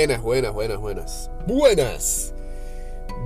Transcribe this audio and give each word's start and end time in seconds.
Buenas, 0.00 0.22
buenas, 0.22 0.54
buenas, 0.54 0.78
buenas. 0.80 1.30
Buenas. 1.46 2.34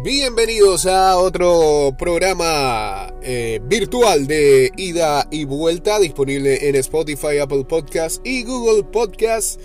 Bienvenidos 0.02 0.86
a 0.86 1.18
otro 1.18 1.95
programa 1.96 3.14
eh, 3.22 3.61
virtual 3.62 4.27
de 4.27 4.72
ida 4.76 5.25
y 5.30 5.45
vuelta 5.45 6.00
disponible 6.00 6.68
en 6.68 6.75
Spotify, 6.75 7.39
Apple 7.39 7.64
Podcasts 7.64 8.21
y 8.25 8.43
Google 8.43 8.82
Podcasts 8.82 9.61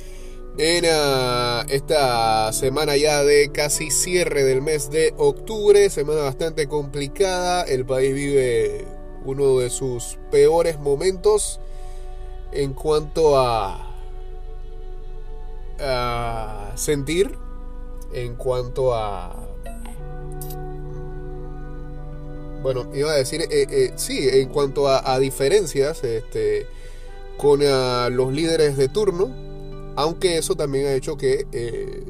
en 0.60 0.86
ah, 0.88 1.66
esta 1.70 2.54
semana 2.54 2.96
ya 2.96 3.24
de 3.24 3.52
casi 3.52 3.90
cierre 3.90 4.44
del 4.44 4.62
mes 4.62 4.92
de 4.92 5.16
octubre, 5.18 5.90
semana 5.90 6.22
bastante 6.22 6.68
complicada, 6.68 7.64
el 7.64 7.88
país 7.88 8.14
vive 8.14 8.86
uno 9.26 9.58
de 9.58 9.72
sus 9.72 10.20
peores 10.30 10.80
momentos 10.80 11.60
en 12.52 12.76
cuanto 12.76 13.40
a 13.40 13.89
sentir 16.76 17.38
en 18.14 18.36
cuanto 18.36 18.94
a... 18.94 19.36
Bueno, 22.62 22.90
iba 22.94 23.12
a 23.12 23.16
decir, 23.16 23.42
eh, 23.42 23.68
eh, 23.70 23.94
sí, 23.96 24.28
en 24.30 24.50
cuanto 24.50 24.90
a, 24.90 25.18
diferencias 25.20 26.04
este, 26.04 26.68
con 27.38 27.62
los 27.62 28.34
líderes 28.34 28.76
de 28.76 28.90
turno, 28.90 29.34
aunque 29.96 30.38
eso 30.38 30.56
también 30.56 30.88
ha 30.88 30.94
hecho 30.94 31.16
que 31.16 31.48
eh, 31.54 32.04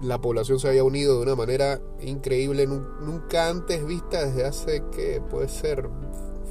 la 0.00 0.20
población 0.20 0.60
se 0.60 0.68
haya 0.68 0.84
unido 0.84 1.16
de 1.16 1.22
una 1.22 1.34
manera 1.34 1.80
increíble, 2.00 2.66
nunca 2.66 3.48
antes 3.48 3.84
vista 3.84 4.24
desde 4.24 4.44
hace 4.44 4.82
que 4.94 5.20
puede 5.28 5.48
ser 5.48 5.88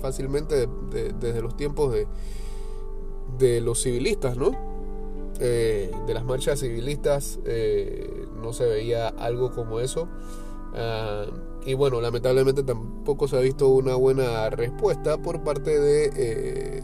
fácilmente 0.02 0.68
desde 0.92 1.42
los 1.42 1.56
tiempos 1.56 1.94
de, 1.94 2.08
de 3.38 3.62
los 3.62 3.82
civilistas, 3.82 4.36
¿no? 4.36 4.73
Eh, 5.40 5.92
de 6.06 6.14
las 6.14 6.24
marchas 6.24 6.60
civilistas 6.60 7.40
eh, 7.46 8.28
no 8.42 8.54
se 8.54 8.66
veía 8.66 9.08
algo 9.08 9.52
como 9.52 9.80
eso. 9.80 10.08
Ah, 10.76 11.26
y 11.66 11.74
bueno, 11.74 12.02
lamentablemente 12.02 12.64
tampoco 12.64 13.28
se 13.28 13.38
ha 13.38 13.40
visto 13.40 13.70
una 13.70 13.96
buena 13.96 14.50
respuesta 14.50 15.18
por 15.18 15.44
parte 15.44 15.80
de 15.80 16.12
eh, 16.16 16.84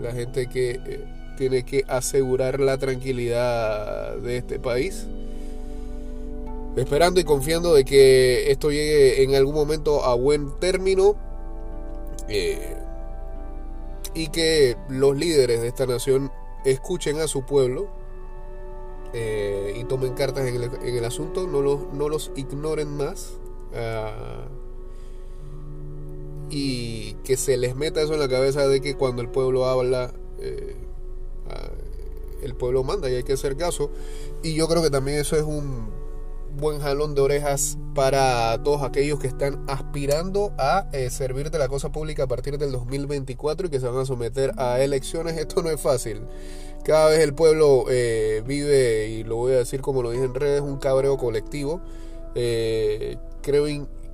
la 0.00 0.12
gente 0.12 0.48
que 0.48 1.04
tiene 1.38 1.64
que 1.64 1.84
asegurar 1.88 2.60
la 2.60 2.76
tranquilidad 2.78 4.16
de 4.16 4.36
este 4.36 4.58
país. 4.58 5.06
Esperando 6.76 7.20
y 7.20 7.24
confiando 7.24 7.74
de 7.74 7.84
que 7.84 8.50
esto 8.50 8.70
llegue 8.70 9.22
en 9.22 9.34
algún 9.34 9.54
momento 9.54 10.04
a 10.04 10.14
buen 10.14 10.58
término 10.58 11.16
y 14.14 14.28
que 14.28 14.76
los 14.88 15.16
líderes 15.16 15.60
de 15.60 15.68
esta 15.68 15.86
nación 15.86 16.30
escuchen 16.64 17.20
a 17.20 17.28
su 17.28 17.42
pueblo 17.44 17.88
eh, 19.12 19.74
y 19.78 19.84
tomen 19.84 20.14
cartas 20.14 20.46
en 20.46 20.96
el, 20.96 21.04
asunto, 21.04 21.46
no 21.46 21.60
los, 21.60 21.92
no 21.92 22.08
los 22.08 22.32
ignoren 22.36 22.96
más. 22.96 23.34
Ah, 23.74 24.48
y 26.50 27.14
que 27.24 27.36
se 27.36 27.56
les 27.56 27.74
meta 27.74 28.02
eso 28.02 28.12
en 28.12 28.20
la 28.20 28.28
cabeza 28.28 28.68
de 28.68 28.80
que 28.80 28.94
cuando 28.94 29.22
el 29.22 29.28
pueblo 29.28 29.66
habla, 29.66 30.12
eh, 30.38 30.76
ah, 31.48 31.70
el 32.42 32.54
pueblo 32.54 32.84
manda 32.84 33.10
y 33.10 33.14
hay 33.14 33.22
que 33.22 33.34
hacer 33.34 33.56
caso. 33.56 33.90
Y 34.42 34.54
yo 34.54 34.68
creo 34.68 34.82
que 34.82 34.90
también 34.90 35.18
eso 35.18 35.36
es 35.36 35.42
un 35.42 36.01
buen 36.56 36.80
jalón 36.80 37.14
de 37.14 37.22
orejas 37.22 37.78
para 37.94 38.62
todos 38.62 38.82
aquellos 38.82 39.18
que 39.18 39.26
están 39.26 39.62
aspirando 39.68 40.52
a 40.58 40.88
eh, 40.92 41.10
servir 41.10 41.50
de 41.50 41.58
la 41.58 41.68
cosa 41.68 41.92
pública 41.92 42.24
a 42.24 42.26
partir 42.26 42.58
del 42.58 42.72
2024 42.72 43.66
y 43.66 43.70
que 43.70 43.80
se 43.80 43.86
van 43.86 43.98
a 43.98 44.04
someter 44.04 44.52
a 44.56 44.80
elecciones. 44.80 45.36
Esto 45.36 45.62
no 45.62 45.70
es 45.70 45.80
fácil. 45.80 46.22
Cada 46.84 47.10
vez 47.10 47.20
el 47.20 47.34
pueblo 47.34 47.84
eh, 47.88 48.42
vive, 48.46 49.08
y 49.08 49.24
lo 49.24 49.36
voy 49.36 49.52
a 49.52 49.58
decir 49.58 49.80
como 49.80 50.02
lo 50.02 50.10
dije 50.10 50.24
en 50.24 50.34
redes, 50.34 50.60
un 50.60 50.78
cabreo 50.78 51.16
colectivo. 51.16 51.80
Eh, 52.34 53.18
creo, 53.42 53.66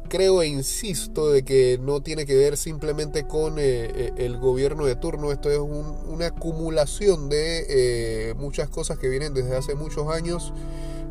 creo 0.08 0.42
e 0.42 0.48
insisto 0.48 1.30
de 1.30 1.44
que 1.44 1.78
no 1.80 2.02
tiene 2.02 2.26
que 2.26 2.36
ver 2.36 2.56
simplemente 2.56 3.26
con 3.26 3.58
el 3.58 4.38
gobierno 4.38 4.84
de 4.84 4.96
turno. 4.96 5.32
Esto 5.32 5.50
es 5.50 5.58
una 5.58 6.26
acumulación 6.26 7.28
de 7.28 8.34
muchas 8.38 8.68
cosas 8.68 8.98
que 8.98 9.08
vienen 9.08 9.34
desde 9.34 9.56
hace 9.56 9.74
muchos 9.74 10.08
años 10.08 10.52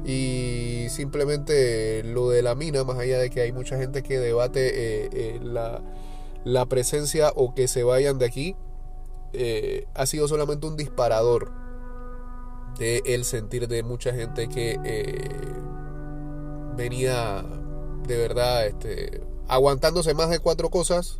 y 0.07 0.87
simplemente 0.87 2.01
lo 2.01 2.29
de 2.29 2.41
la 2.41 2.55
mina, 2.55 2.85
más 2.85 2.97
allá 2.97 3.19
de 3.19 3.29
que 3.29 3.41
hay 3.41 3.51
mucha 3.51 3.77
gente 3.77 4.03
que 4.03 4.17
debate 4.17 4.69
eh, 5.03 5.09
eh, 5.11 5.39
la, 5.43 6.65
presencia 6.67 7.33
o 7.35 7.53
que 7.53 7.67
se 7.67 7.83
vayan 7.83 8.17
de 8.17 8.25
aquí, 8.25 8.55
eh, 9.33 9.85
ha 9.95 10.05
sido 10.05 10.29
solamente 10.29 10.65
un 10.65 10.77
disparador 10.77 11.51
de 12.79 13.03
el 13.05 13.25
sentir 13.25 13.67
de 13.67 13.83
mucha 13.83 14.13
gente 14.13 14.47
que 14.47 14.79
venía 16.77 17.43
de 18.07 18.17
verdad 18.17 18.65
este, 18.65 19.21
aguantándose 19.49 20.13
más 20.13 20.29
de 20.29 20.39
cuatro 20.39 20.69
cosas 20.69 21.19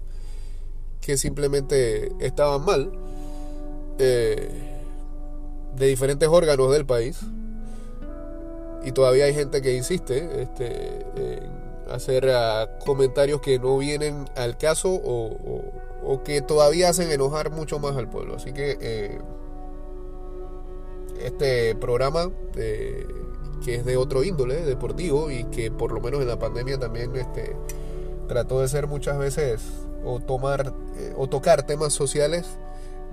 que 1.02 1.18
simplemente 1.18 2.14
estaban 2.26 2.64
mal 2.64 2.92
de 3.98 4.50
diferentes 5.76 6.30
órganos 6.30 6.72
del 6.72 6.86
país 6.86 7.20
y 8.84 8.92
todavía 8.92 9.26
hay 9.26 9.34
gente 9.34 9.62
que 9.62 9.74
insiste 9.74 10.42
este, 10.42 11.06
en 11.16 11.68
hacer 11.92 12.30
ah, 12.30 12.70
comentarios 12.86 13.42
que 13.42 13.60
no 13.60 13.78
vienen 13.78 14.26
al 14.36 14.58
caso 14.58 14.90
o, 14.94 16.22
que 16.24 16.42
todavía 16.42 16.90
hacen 16.90 17.12
enojar 17.12 17.52
mucho 17.52 17.80
más 17.80 17.96
al 17.98 18.10
pueblo. 18.10 18.36
Así 18.36 18.54
que 18.54 18.78
eh, 18.80 19.20
este 21.22 21.76
programa, 21.76 22.32
eh, 22.56 23.06
que 23.64 23.76
es 23.76 23.86
de 23.86 23.98
otro 23.98 24.24
índole, 24.24 24.56
deportivo, 24.64 25.30
y 25.32 25.44
que 25.46 25.70
por 25.70 25.92
lo 25.92 26.00
menos 26.00 26.22
en 26.22 26.28
la 26.28 26.40
pandemia 26.40 26.78
también 26.78 27.14
este, 27.16 27.56
trató 28.28 28.62
de 28.62 28.68
ser 28.70 28.88
muchas 28.88 29.18
veces 29.18 29.62
o 30.06 30.20
tomar 30.20 30.74
eh, 30.98 31.14
o 31.18 31.28
tocar 31.28 31.66
temas 31.66 31.94
sociales, 31.94 32.46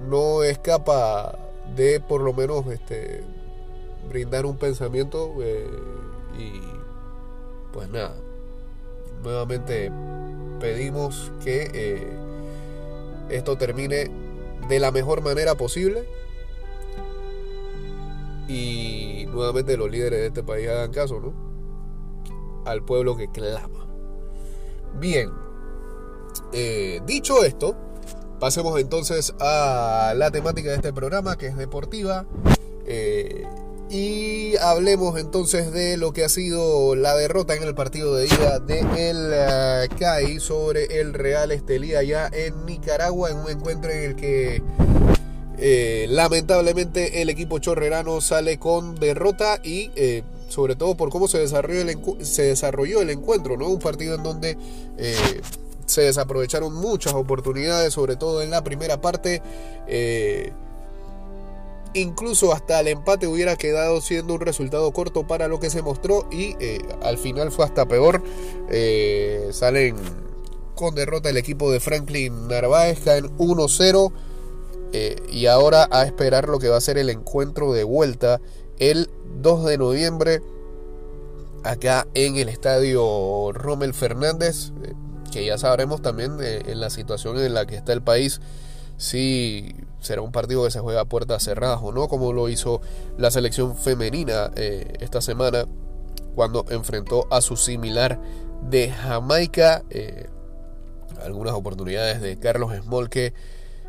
no 0.09 0.43
escapa 0.43 1.39
de 1.75 2.01
por 2.01 2.21
lo 2.21 2.33
menos 2.33 2.67
este, 2.69 3.25
brindar 4.09 4.47
un 4.47 4.57
pensamiento 4.57 5.35
eh, 5.43 5.67
y 6.39 6.61
pues 7.73 7.89
nada, 7.91 8.15
nuevamente 9.23 9.91
pedimos 10.61 11.33
que 11.43 11.71
eh, 11.75 12.09
esto 13.29 13.59
termine 13.59 14.11
de 14.69 14.79
la 14.79 14.93
mejor 14.93 15.23
manera 15.23 15.55
posible 15.57 16.09
y 18.49 19.27
nuevamente 19.33 19.77
los 19.77 19.91
líderes 19.91 20.21
de 20.21 20.27
este 20.29 20.43
país 20.43 20.69
hagan 20.69 20.93
caso, 20.93 21.21
¿no? 21.21 21.33
Al 22.65 22.85
pueblo 22.85 23.17
que 23.17 23.31
clama. 23.31 23.87
Bien, 24.99 25.31
eh, 26.53 27.01
dicho 27.07 27.43
esto, 27.43 27.75
pasemos 28.39 28.79
entonces 28.79 29.35
a 29.41 30.13
la 30.17 30.31
temática 30.31 30.71
de 30.71 30.77
este 30.77 30.93
programa 30.93 31.37
que 31.37 31.49
es 31.49 31.57
deportiva. 31.57 32.27
Y 33.91 34.57
hablemos 34.57 35.19
entonces 35.19 35.71
de 35.73 35.97
lo 35.97 36.13
que 36.13 36.25
ha 36.25 36.29
sido 36.29 36.97
la 36.97 37.15
derrota 37.17 37.55
en 37.55 37.63
el 37.63 37.75
partido 37.75 38.15
de 38.15 38.27
ida 38.27 38.59
de 38.59 38.81
el 38.81 39.31
eh, 39.33 39.89
CAI 39.99 40.41
sobre 40.41 41.01
el 41.01 41.13
Real 41.13 41.53
Estelí 41.53 41.95
allá 41.95 42.31
en 42.33 42.65
Nicaragua 42.65 43.31
en 43.31 43.37
un 43.37 43.51
encuentro 43.51 43.91
en 43.91 44.03
el 44.03 44.17
que 44.17 44.63
eh, 45.59 46.07
lamentablemente 46.09 47.21
el 47.23 47.29
equipo 47.29 47.59
chorrerano 47.59 48.21
sale 48.21 48.59
con 48.59 48.95
derrota 48.95 49.61
y 49.63 49.91
eh, 49.97 50.23
sobre 50.49 50.77
todo 50.77 50.97
por 50.97 51.11
cómo 51.11 51.29
se 51.29 51.39
desarrolló 51.39 51.83
el, 51.83 52.25
se 52.25 52.45
desarrolló 52.45 53.03
el 53.03 53.11
encuentro, 53.11 53.57
¿no? 53.57 53.69
Un 53.69 53.81
partido 53.81 54.15
en 54.15 54.23
donde 54.23 54.57
se 55.87 56.01
desaprovecharon 56.01 56.73
muchas 56.73 57.13
oportunidades, 57.13 57.93
sobre 57.93 58.17
todo 58.17 58.41
en 58.41 58.51
la 58.51 58.65
primera 58.65 59.01
parte. 59.01 59.43
Incluso 61.95 62.53
hasta 62.53 62.81
el 62.81 62.89
empate 62.89 63.29
hubiera 63.29 63.55
quedado 63.55 64.01
siendo 64.01 64.35
un 64.35 64.41
resultado 64.41 64.91
corto 64.93 65.29
para 65.29 65.47
lo 65.47 65.61
que 65.61 65.71
se 65.71 65.81
mostró 65.81 66.27
y 66.31 66.57
eh, 66.59 66.81
al 67.03 67.19
final 67.19 67.53
fue 67.53 67.65
hasta 67.65 67.87
peor. 67.87 68.21
Eh, 68.69 69.51
salen 69.53 69.95
con 70.75 70.97
derrota 70.97 71.31
el 71.31 71.37
equipo 71.37 71.71
de 71.71 71.79
Franklin 71.79 72.49
Narváez, 72.49 72.99
caen 72.99 73.27
1-0 73.39 74.13
eh, 74.93 75.17
y 75.31 75.47
ahora 75.47 75.87
a 75.93 76.03
esperar 76.03 76.49
lo 76.49 76.59
que 76.59 76.69
va 76.69 76.79
a 76.79 76.81
ser 76.81 76.99
el 76.99 77.11
encuentro 77.11 77.73
de 77.73 77.85
vuelta 77.85 78.41
el 78.81 79.09
2 79.41 79.65
de 79.65 79.79
noviembre 79.79 80.43
acá 81.63 82.09
en 82.15 82.37
el 82.37 82.49
estadio 82.49 83.53
Rommel 83.53 83.95
Fernández, 83.95 84.73
que 85.31 85.47
ya 85.47 85.59
sabremos 85.59 86.03
también 86.03 86.39
en 86.41 86.81
la 86.81 86.91
situación 86.91 87.39
en 87.39 87.55
la 87.55 87.67
que 87.67 87.77
está 87.77 87.93
el 87.93 88.03
país 88.03 88.41
si 88.97 89.75
será 90.05 90.23
un 90.23 90.33
partido 90.33 90.65
que 90.65 90.71
se 90.71 90.81
juega 90.81 91.01
a 91.01 91.05
puertas 91.07 91.43
cerradas 91.43 91.81
o 91.83 91.93
no, 91.93 92.09
como 92.09 92.33
lo 92.33 92.49
hizo 92.49 92.81
la 93.17 93.31
selección 93.31 93.77
femenina 93.77 94.51
eh, 94.55 94.93
esta 95.01 95.21
semana 95.21 95.67
cuando 96.35 96.65
enfrentó 96.69 97.27
a 97.31 97.41
su 97.41 97.57
similar 97.57 98.21
de 98.69 98.91
Jamaica. 98.91 99.83
Eh, 99.91 100.29
algunas 101.23 101.55
oportunidades 101.55 102.21
de 102.21 102.39
Carlos 102.39 102.73
Smolke. 102.77 103.33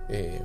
Eh, 0.09 0.41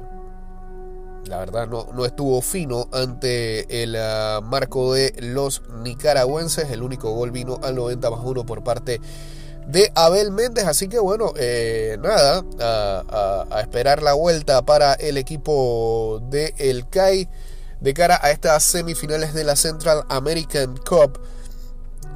la 1.26 1.38
verdad 1.38 1.68
no, 1.68 1.88
no 1.92 2.06
estuvo 2.06 2.40
fino 2.40 2.88
ante 2.92 3.82
el 3.82 3.94
ah, 3.96 4.40
marco 4.42 4.94
de 4.94 5.14
los 5.20 5.62
nicaragüenses. 5.82 6.70
El 6.70 6.82
único 6.82 7.12
gol 7.12 7.30
vino 7.30 7.60
al 7.62 7.76
90 7.76 8.10
más 8.10 8.20
1 8.24 8.46
por 8.46 8.64
parte 8.64 9.00
de 9.66 9.92
Abel 9.94 10.30
Méndez. 10.32 10.66
Así 10.66 10.88
que 10.88 10.98
bueno, 10.98 11.32
eh, 11.36 11.96
nada, 12.00 12.44
a, 13.50 13.60
esperar 13.60 14.02
la 14.02 14.14
vuelta 14.14 14.62
para 14.62 14.94
el 14.94 15.16
equipo 15.16 16.22
de 16.30 16.54
El 16.58 16.88
CAI 16.88 17.28
de 17.80 17.94
cara 17.94 18.18
a 18.22 18.30
estas 18.30 18.62
semifinales 18.64 19.32
de 19.32 19.44
la 19.44 19.56
Central 19.56 20.04
American 20.08 20.76
Cup 20.76 21.18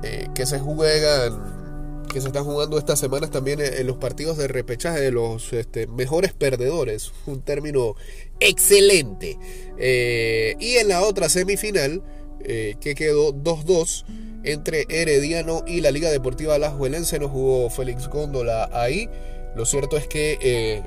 eh, 0.02 0.28
que 0.34 0.44
se 0.44 0.58
juegan 0.58 1.64
que 2.12 2.20
se 2.20 2.28
están 2.28 2.44
jugando 2.44 2.78
estas 2.78 3.00
semanas 3.00 3.30
también 3.30 3.60
en 3.60 3.86
los 3.88 3.96
partidos 3.96 4.36
de 4.36 4.46
repechaje 4.46 5.00
de 5.00 5.10
los 5.10 5.52
este, 5.52 5.88
mejores 5.88 6.32
perdedores, 6.32 7.10
un 7.26 7.40
término 7.40 7.96
excelente. 8.38 9.36
Eh, 9.78 10.54
y 10.60 10.76
en 10.76 10.86
la 10.86 11.02
otra 11.02 11.28
semifinal, 11.28 12.02
que 12.44 12.94
quedó 12.94 13.32
2-2 13.32 14.04
entre 14.44 14.86
Herediano 14.88 15.64
y 15.66 15.80
la 15.80 15.90
Liga 15.90 16.10
Deportiva 16.10 16.54
Alajuelense, 16.54 17.18
no 17.18 17.28
jugó 17.28 17.70
Félix 17.70 18.08
Góndola 18.08 18.68
ahí. 18.72 19.08
Lo 19.56 19.64
cierto 19.64 19.96
es 19.96 20.06
que, 20.06 20.38
eh, 20.40 20.82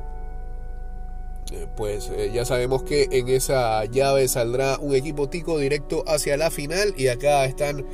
pues 1.75 2.12
ya 2.33 2.44
sabemos 2.45 2.83
que 2.83 3.07
en 3.12 3.30
esa 3.30 3.86
llave 3.86 4.27
saldrá 4.27 4.77
un 4.80 4.94
equipo 4.94 5.30
tico 5.30 5.57
directo 5.57 6.04
hacia 6.07 6.36
la 6.36 6.51
final 6.51 6.94
y 6.98 7.07
acá 7.07 7.45
están 7.45 7.86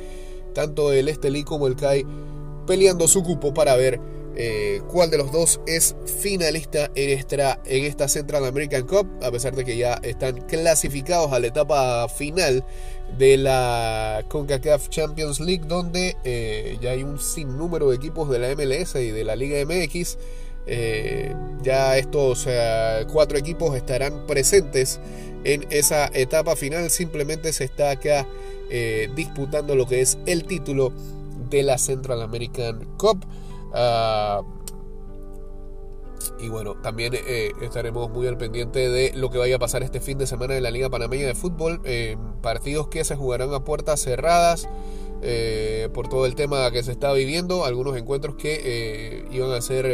tanto 0.54 0.92
el 0.92 1.08
Estelí 1.08 1.44
como 1.44 1.66
el 1.66 1.76
CAI 1.76 2.04
peleando 2.66 3.06
su 3.06 3.22
cupo 3.22 3.54
para 3.54 3.76
ver 3.76 4.00
eh, 4.36 4.82
cuál 4.88 5.10
de 5.10 5.18
los 5.18 5.30
dos 5.30 5.60
es 5.66 5.94
finalista 6.20 6.90
en 6.96 7.10
esta, 7.18 7.60
en 7.66 7.84
esta 7.84 8.08
Central 8.08 8.44
American 8.44 8.84
Cup, 8.86 9.06
a 9.22 9.30
pesar 9.30 9.54
de 9.54 9.64
que 9.64 9.76
ya 9.76 9.94
están 10.02 10.40
clasificados 10.42 11.32
a 11.32 11.38
la 11.38 11.46
etapa 11.46 12.08
final 12.08 12.64
de 13.16 13.36
la 13.36 14.24
CONCACAF 14.28 14.88
Champions 14.88 15.38
League, 15.38 15.64
donde 15.68 16.16
eh, 16.24 16.76
ya 16.80 16.90
hay 16.90 17.04
un 17.04 17.20
sinnúmero 17.20 17.90
de 17.90 17.96
equipos 17.96 18.28
de 18.28 18.40
la 18.40 18.48
MLS 18.56 18.96
y 18.96 19.10
de 19.10 19.22
la 19.22 19.36
Liga 19.36 19.64
MX. 19.64 20.18
Eh, 20.66 21.32
ya 21.62 21.96
estos 21.96 22.48
cuatro 23.12 23.38
equipos 23.38 23.76
estarán 23.76 24.26
presentes 24.26 24.98
en 25.44 25.64
esa 25.70 26.10
etapa 26.12 26.56
final. 26.56 26.90
Simplemente 26.90 27.52
se 27.52 27.64
está 27.64 27.90
acá 27.90 28.26
disputando 29.14 29.76
lo 29.76 29.86
que 29.86 30.00
es 30.00 30.18
el 30.26 30.44
título 30.44 30.92
de 31.50 31.62
la 31.62 31.78
Central 31.78 32.22
American 32.22 32.84
Cup. 32.96 33.24
Ah, 33.74 34.42
y 36.38 36.48
bueno, 36.48 36.74
también 36.76 37.14
eh, 37.14 37.52
estaremos 37.60 38.10
muy 38.10 38.26
al 38.26 38.36
pendiente 38.36 38.88
de 38.88 39.12
lo 39.14 39.30
que 39.30 39.38
vaya 39.38 39.56
a 39.56 39.58
pasar 39.58 39.82
este 39.82 40.00
fin 40.00 40.18
de 40.18 40.26
semana 40.26 40.56
en 40.56 40.62
la 40.62 40.70
Liga 40.70 40.88
Panameña 40.90 41.26
de 41.26 41.34
Fútbol. 41.34 41.80
partidos 42.40 42.88
que 42.88 43.04
se 43.04 43.16
jugarán 43.16 43.52
a 43.52 43.64
puertas 43.64 44.00
cerradas 44.00 44.68
eh, 45.22 45.88
por 45.94 46.08
todo 46.08 46.26
el 46.26 46.34
tema 46.34 46.70
que 46.70 46.82
se 46.82 46.92
está 46.92 47.12
viviendo. 47.12 47.64
Algunos 47.64 47.96
encuentros 47.96 48.36
que 48.36 48.60
eh, 48.62 49.24
iban 49.32 49.52
a 49.52 49.60
ser 49.60 49.86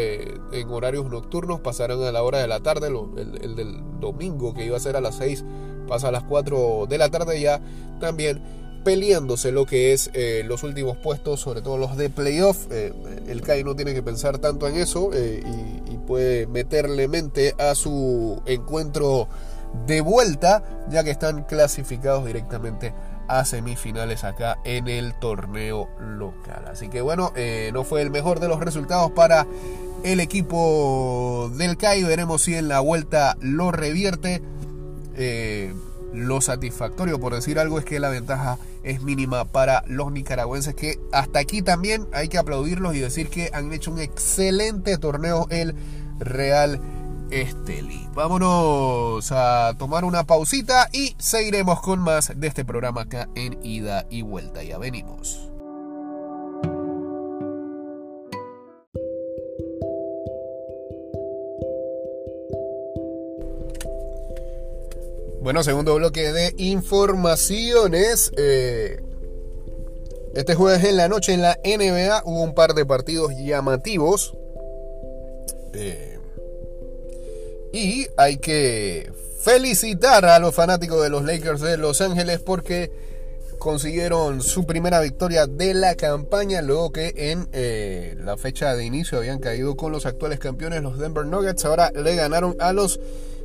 en 0.52 0.68
horarios 0.70 1.06
nocturnos 1.10 1.60
pasarán 1.60 2.02
a 2.02 2.12
la 2.12 2.22
hora 2.22 2.38
de 2.38 2.48
la 2.48 2.60
tarde. 2.60 2.88
el, 2.88 3.38
el, 3.42 3.56
del 3.56 3.80
domingo 4.00 4.54
que 4.54 4.64
iba 4.64 4.76
a 4.76 4.80
ser 4.80 4.96
a 4.96 5.00
las 5.00 5.16
6 5.16 5.44
pasa 5.88 6.08
a 6.08 6.12
las 6.12 6.24
4 6.24 6.86
de 6.88 6.98
la 6.98 7.10
tarde 7.10 7.40
ya. 7.40 7.60
También 8.00 8.59
peleándose 8.84 9.52
lo 9.52 9.66
que 9.66 9.92
es 9.92 10.10
eh, 10.14 10.42
los 10.46 10.62
últimos 10.62 10.96
puestos, 10.96 11.40
sobre 11.40 11.62
todo 11.62 11.78
los 11.78 11.96
de 11.96 12.10
playoff. 12.10 12.66
Eh, 12.70 12.92
el 13.28 13.42
CAI 13.42 13.64
no 13.64 13.76
tiene 13.76 13.94
que 13.94 14.02
pensar 14.02 14.38
tanto 14.38 14.66
en 14.68 14.76
eso 14.76 15.10
eh, 15.14 15.42
y, 15.44 15.98
puede 16.06 16.48
meterle 16.48 17.06
mente 17.06 17.54
a 17.56 17.76
su 17.76 18.42
encuentro 18.46 19.28
de 19.86 20.00
vuelta, 20.00 20.64
ya 20.90 21.04
que 21.04 21.12
están 21.12 21.44
clasificados 21.44 22.26
directamente 22.26 22.92
a 23.28 23.44
semifinales 23.44 24.24
acá 24.24 24.58
en 24.64 24.88
el 24.88 25.16
torneo 25.20 25.88
local. 26.00 26.64
Así 26.66 26.88
que 26.88 27.00
bueno, 27.00 27.32
no 27.72 27.84
fue 27.84 28.02
el 28.02 28.10
mejor 28.10 28.40
de 28.40 28.48
los 28.48 28.58
resultados 28.58 29.12
para 29.12 29.46
el 30.02 30.18
equipo 30.18 31.48
del 31.54 31.76
CAI. 31.76 32.02
Veremos 32.02 32.42
si 32.42 32.56
en 32.56 32.66
la 32.66 32.80
vuelta 32.80 33.36
lo 33.40 33.70
revierte. 33.70 34.42
Lo 36.12 36.40
satisfactorio, 36.40 37.20
por 37.20 37.34
decir 37.34 37.58
algo, 37.58 37.78
es 37.78 37.84
que 37.84 38.00
la 38.00 38.08
ventaja 38.08 38.58
es 38.82 39.02
mínima 39.02 39.44
para 39.44 39.84
los 39.86 40.10
nicaragüenses, 40.12 40.74
que 40.74 40.98
hasta 41.12 41.38
aquí 41.38 41.62
también 41.62 42.08
hay 42.12 42.28
que 42.28 42.38
aplaudirlos 42.38 42.94
y 42.94 43.00
decir 43.00 43.28
que 43.28 43.50
han 43.52 43.72
hecho 43.72 43.90
un 43.90 44.00
excelente 44.00 44.98
torneo 44.98 45.46
el 45.50 45.74
Real 46.18 46.80
Esteli. 47.30 48.08
Vámonos 48.14 49.30
a 49.30 49.74
tomar 49.78 50.04
una 50.04 50.24
pausita 50.24 50.88
y 50.92 51.14
seguiremos 51.18 51.80
con 51.80 52.00
más 52.00 52.32
de 52.34 52.48
este 52.48 52.64
programa 52.64 53.02
acá 53.02 53.28
en 53.34 53.58
ida 53.64 54.06
y 54.10 54.22
vuelta. 54.22 54.62
Ya 54.62 54.78
venimos. 54.78 55.49
Bueno, 65.42 65.64
segundo 65.64 65.94
bloque 65.94 66.32
de 66.32 66.54
informaciones. 66.58 68.30
Eh, 68.36 69.00
este 70.34 70.54
jueves 70.54 70.84
en 70.84 70.98
la 70.98 71.08
noche 71.08 71.32
en 71.32 71.40
la 71.40 71.58
NBA 71.64 72.24
hubo 72.26 72.42
un 72.42 72.54
par 72.54 72.74
de 72.74 72.84
partidos 72.84 73.32
llamativos. 73.38 74.36
Eh, 75.72 76.18
y 77.72 78.06
hay 78.18 78.36
que 78.36 79.10
felicitar 79.40 80.26
a 80.26 80.38
los 80.40 80.54
fanáticos 80.54 81.02
de 81.02 81.08
los 81.08 81.24
Lakers 81.24 81.62
de 81.62 81.78
Los 81.78 82.02
Ángeles 82.02 82.40
porque 82.40 82.92
consiguieron 83.58 84.42
su 84.42 84.66
primera 84.66 85.00
victoria 85.00 85.46
de 85.46 85.72
la 85.72 85.94
campaña 85.94 86.60
luego 86.60 86.92
que 86.92 87.14
en 87.16 87.48
eh, 87.52 88.14
la 88.18 88.36
fecha 88.36 88.74
de 88.74 88.84
inicio 88.84 89.18
habían 89.18 89.38
caído 89.38 89.74
con 89.76 89.90
los 89.90 90.04
actuales 90.04 90.38
campeones 90.38 90.82
los 90.82 90.98
Denver 90.98 91.24
Nuggets. 91.24 91.64
Ahora 91.64 91.90
le 91.92 92.14
ganaron 92.14 92.56
a 92.58 92.74
los 92.74 93.00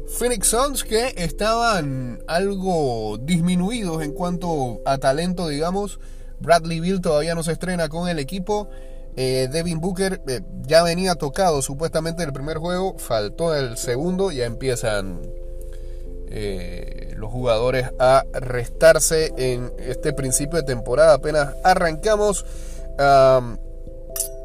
Phoenix 0.07 0.47
Suns 0.47 0.83
que 0.83 1.13
estaban 1.17 2.19
algo 2.27 3.17
disminuidos 3.17 4.03
en 4.03 4.11
cuanto 4.11 4.81
a 4.85 4.97
talento, 4.97 5.47
digamos. 5.47 5.99
Bradley 6.39 6.79
Bill 6.79 7.01
todavía 7.01 7.35
no 7.35 7.43
se 7.43 7.53
estrena 7.53 7.89
con 7.89 8.07
el 8.07 8.19
equipo. 8.19 8.69
Eh, 9.17 9.47
Devin 9.51 9.79
Booker 9.79 10.21
eh, 10.27 10.41
ya 10.63 10.83
venía 10.83 11.15
tocado 11.15 11.61
supuestamente 11.61 12.23
el 12.23 12.33
primer 12.33 12.57
juego, 12.57 12.97
faltó 12.97 13.55
el 13.55 13.77
segundo, 13.77 14.29
ya 14.29 14.45
empiezan 14.45 15.21
eh, 16.27 17.13
los 17.15 17.31
jugadores 17.31 17.91
a 17.97 18.25
restarse 18.33 19.33
en 19.37 19.71
este 19.79 20.11
principio 20.13 20.59
de 20.59 20.63
temporada. 20.63 21.13
Apenas 21.13 21.55
arrancamos. 21.63 22.45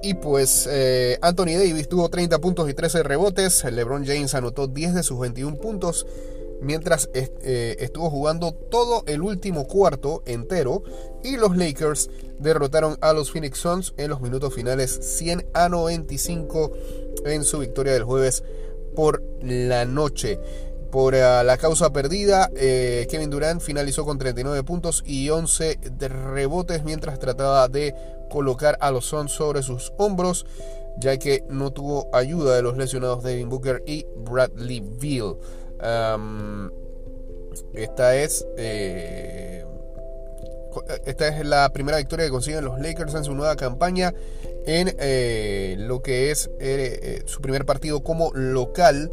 Y 0.02 0.14
pues 0.14 0.66
eh, 0.70 1.18
Anthony 1.20 1.58
Davis 1.58 1.88
tuvo 1.88 2.08
30 2.08 2.38
puntos 2.38 2.68
y 2.70 2.74
13 2.74 3.02
rebotes. 3.02 3.64
LeBron 3.64 4.06
James 4.06 4.34
anotó 4.34 4.66
10 4.66 4.94
de 4.94 5.02
sus 5.02 5.18
21 5.18 5.56
puntos. 5.56 6.06
Mientras 6.62 7.08
eh, 7.14 7.76
estuvo 7.80 8.10
jugando 8.10 8.52
todo 8.52 9.02
el 9.06 9.22
último 9.22 9.66
cuarto 9.66 10.22
entero. 10.26 10.82
Y 11.22 11.36
los 11.36 11.56
Lakers 11.56 12.10
derrotaron 12.38 12.96
a 13.02 13.12
los 13.12 13.30
Phoenix 13.30 13.58
Suns 13.58 13.92
en 13.98 14.10
los 14.10 14.20
minutos 14.20 14.54
finales 14.54 14.98
100 15.18 15.46
a 15.52 15.68
95 15.68 16.72
en 17.26 17.44
su 17.44 17.58
victoria 17.58 17.92
del 17.92 18.04
jueves 18.04 18.42
por 18.94 19.22
la 19.42 19.84
noche. 19.84 20.38
Por 20.90 21.14
eh, 21.14 21.20
la 21.20 21.56
causa 21.56 21.92
perdida, 21.92 22.50
Kevin 22.54 23.30
Durant 23.30 23.60
finalizó 23.60 24.04
con 24.04 24.18
39 24.18 24.64
puntos 24.64 25.02
y 25.06 25.30
11 25.30 25.78
de 25.92 26.08
rebotes 26.08 26.84
mientras 26.84 27.18
trataba 27.18 27.68
de 27.68 27.94
colocar 28.30 28.78
a 28.80 28.90
los 28.90 29.04
Suns 29.04 29.32
sobre 29.32 29.62
sus 29.62 29.92
hombros, 29.98 30.46
ya 30.98 31.18
que 31.18 31.44
no 31.48 31.72
tuvo 31.72 32.08
ayuda 32.14 32.56
de 32.56 32.62
los 32.62 32.78
lesionados 32.78 33.22
Devin 33.22 33.50
Booker 33.50 33.82
y 33.86 34.06
Bradley 34.16 34.80
Beal. 34.80 35.36
esta 37.74 38.16
es 38.16 38.46
eh, 38.56 39.64
esta 41.04 41.28
es 41.28 41.44
la 41.44 41.72
primera 41.72 41.98
victoria 41.98 42.26
que 42.26 42.30
consiguen 42.30 42.64
los 42.64 42.80
Lakers 42.80 43.14
en 43.14 43.24
su 43.24 43.34
nueva 43.34 43.56
campaña 43.56 44.14
en 44.66 44.94
eh, 44.98 45.74
lo 45.78 46.00
que 46.00 46.30
es 46.30 46.48
eh, 46.60 47.22
su 47.26 47.40
primer 47.40 47.66
partido 47.66 48.02
como 48.02 48.30
local 48.32 49.10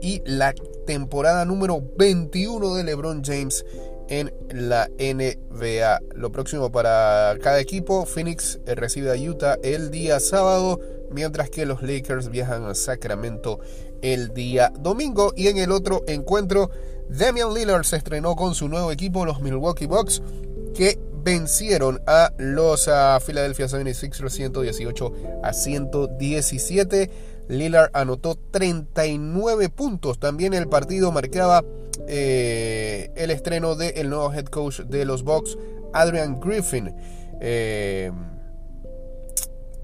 y 0.00 0.22
la 0.24 0.54
temporada 0.88 1.44
número 1.44 1.82
21 1.98 2.76
de 2.76 2.82
LeBron 2.82 3.22
James 3.22 3.62
en 4.08 4.32
la 4.48 4.88
NBA. 4.98 6.00
Lo 6.14 6.32
próximo 6.32 6.72
para 6.72 7.36
cada 7.42 7.60
equipo, 7.60 8.06
Phoenix 8.06 8.58
recibe 8.64 9.10
a 9.10 9.30
Utah 9.30 9.58
el 9.62 9.90
día 9.90 10.18
sábado, 10.18 10.80
mientras 11.10 11.50
que 11.50 11.66
los 11.66 11.82
Lakers 11.82 12.30
viajan 12.30 12.64
a 12.64 12.74
Sacramento 12.74 13.60
el 14.00 14.32
día 14.32 14.72
domingo. 14.80 15.34
Y 15.36 15.48
en 15.48 15.58
el 15.58 15.72
otro 15.72 16.04
encuentro, 16.06 16.70
Damian 17.10 17.52
Lillard 17.52 17.84
se 17.84 17.96
estrenó 17.96 18.34
con 18.34 18.54
su 18.54 18.66
nuevo 18.66 18.90
equipo, 18.90 19.26
los 19.26 19.42
Milwaukee 19.42 19.84
Bucks, 19.84 20.22
que 20.74 20.98
vencieron 21.22 22.00
a 22.06 22.32
los 22.38 22.88
Philadelphia 23.26 23.66
76ers 23.66 24.30
118 24.30 25.12
a 25.42 25.52
117. 25.52 27.10
Lillard 27.48 27.90
anotó 27.94 28.36
39 28.50 29.70
puntos. 29.70 30.18
También 30.18 30.54
el 30.54 30.68
partido 30.68 31.10
marcaba 31.12 31.64
eh, 32.06 33.10
el 33.16 33.30
estreno 33.30 33.74
del 33.74 34.10
nuevo 34.10 34.32
head 34.32 34.46
coach 34.46 34.80
de 34.80 35.04
los 35.04 35.24
Bucks, 35.24 35.56
Adrian 35.92 36.40
Griffin. 36.40 36.94
Eh, 37.40 38.12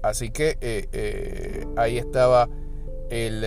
así 0.03 0.29
que 0.29 1.67
ahí 1.75 1.97
estaba 1.97 2.47
el 3.09 3.43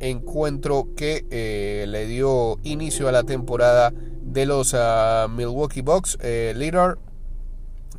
encuentro 0.00 0.88
que 0.96 1.84
le 1.86 2.06
dio 2.06 2.58
inicio 2.62 3.08
a 3.08 3.12
la 3.12 3.24
temporada 3.24 3.92
de 4.22 4.46
los 4.46 4.74
ah, 4.74 5.26
Milwaukee 5.28 5.82
Bucks. 5.82 6.18
Lillard 6.22 6.98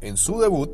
en 0.02 0.16
su 0.16 0.40
debut 0.40 0.70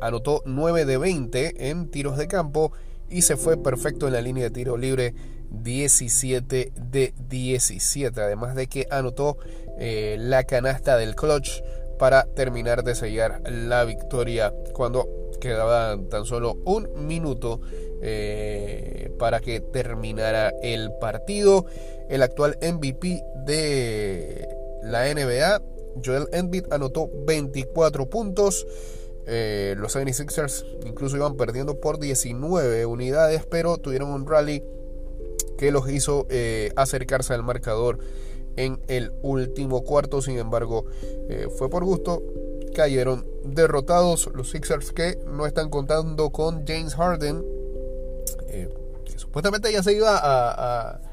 anotó 0.00 0.42
9 0.44 0.84
de 0.84 0.98
20 0.98 1.70
en 1.70 1.88
tiros 1.88 2.18
de 2.18 2.26
campo 2.26 2.72
y 3.12 3.22
se 3.22 3.36
fue 3.36 3.56
perfecto 3.62 4.06
en 4.06 4.14
la 4.14 4.22
línea 4.22 4.44
de 4.44 4.50
tiro 4.50 4.76
libre 4.76 5.14
17 5.50 6.72
de 6.90 7.14
17. 7.28 8.20
Además 8.20 8.54
de 8.54 8.66
que 8.66 8.86
anotó 8.90 9.36
eh, 9.78 10.16
la 10.18 10.44
canasta 10.44 10.96
del 10.96 11.14
clutch 11.14 11.62
para 11.98 12.24
terminar 12.24 12.82
de 12.82 12.94
sellar 12.94 13.42
la 13.50 13.84
victoria 13.84 14.52
cuando 14.72 15.06
quedaba 15.40 15.98
tan 16.08 16.24
solo 16.24 16.56
un 16.64 16.88
minuto 17.06 17.60
eh, 18.00 19.10
para 19.18 19.40
que 19.40 19.60
terminara 19.60 20.52
el 20.62 20.92
partido. 21.00 21.66
El 22.08 22.22
actual 22.22 22.58
MVP 22.60 23.22
de 23.44 24.48
la 24.82 25.12
NBA, 25.12 25.62
Joel 26.04 26.28
Embiid, 26.32 26.64
anotó 26.72 27.10
24 27.26 28.08
puntos. 28.08 28.66
Eh, 29.26 29.74
los 29.78 29.94
76ers 29.94 30.64
incluso 30.84 31.16
iban 31.16 31.36
perdiendo 31.36 31.80
por 31.80 31.98
19 31.98 32.86
unidades, 32.86 33.46
pero 33.46 33.78
tuvieron 33.78 34.10
un 34.10 34.26
rally 34.26 34.62
que 35.56 35.70
los 35.70 35.88
hizo 35.90 36.26
eh, 36.28 36.72
acercarse 36.76 37.34
al 37.34 37.42
marcador 37.42 37.98
en 38.56 38.80
el 38.88 39.12
último 39.22 39.84
cuarto. 39.84 40.22
Sin 40.22 40.38
embargo, 40.38 40.86
eh, 41.28 41.48
fue 41.56 41.70
por 41.70 41.84
gusto. 41.84 42.22
Cayeron 42.74 43.26
derrotados 43.44 44.30
los 44.34 44.50
Sixers 44.50 44.92
que 44.92 45.18
no 45.26 45.46
están 45.46 45.70
contando 45.70 46.30
con 46.30 46.66
James 46.66 46.94
Harden. 46.94 47.44
que 49.04 49.18
supuestamente 49.18 49.72
ya 49.72 49.82
se 49.82 49.92
iba 49.92 50.16
a 50.16 50.92
a 50.94 51.11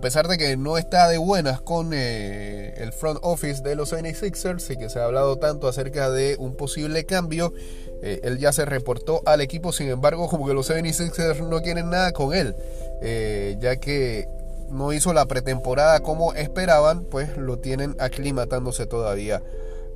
pesar 0.00 0.28
de 0.28 0.36
que 0.36 0.56
no 0.56 0.76
está 0.76 1.08
de 1.08 1.16
buenas 1.16 1.62
con 1.62 1.92
eh, 1.94 2.74
el 2.76 2.92
front 2.92 3.18
office 3.22 3.62
de 3.62 3.74
los 3.74 3.92
76ers 3.92 4.70
y 4.70 4.76
que 4.76 4.90
se 4.90 4.98
ha 5.00 5.04
hablado 5.04 5.36
tanto 5.36 5.66
acerca 5.66 6.10
de 6.10 6.36
un 6.38 6.56
posible 6.56 7.04
cambio, 7.04 7.54
eh, 8.02 8.20
él 8.22 8.38
ya 8.38 8.52
se 8.52 8.66
reportó 8.66 9.22
al 9.24 9.40
equipo, 9.40 9.72
sin 9.72 9.88
embargo 9.88 10.28
como 10.28 10.46
que 10.46 10.52
los 10.52 10.70
76ers 10.70 11.40
no 11.48 11.62
quieren 11.62 11.88
nada 11.88 12.12
con 12.12 12.34
él, 12.34 12.54
eh, 13.00 13.56
ya 13.60 13.76
que 13.76 14.28
no 14.68 14.92
hizo 14.92 15.14
la 15.14 15.24
pretemporada 15.24 16.00
como 16.00 16.34
esperaban, 16.34 17.04
pues 17.04 17.38
lo 17.38 17.58
tienen 17.58 17.96
aclimatándose 17.98 18.86
todavía 18.86 19.42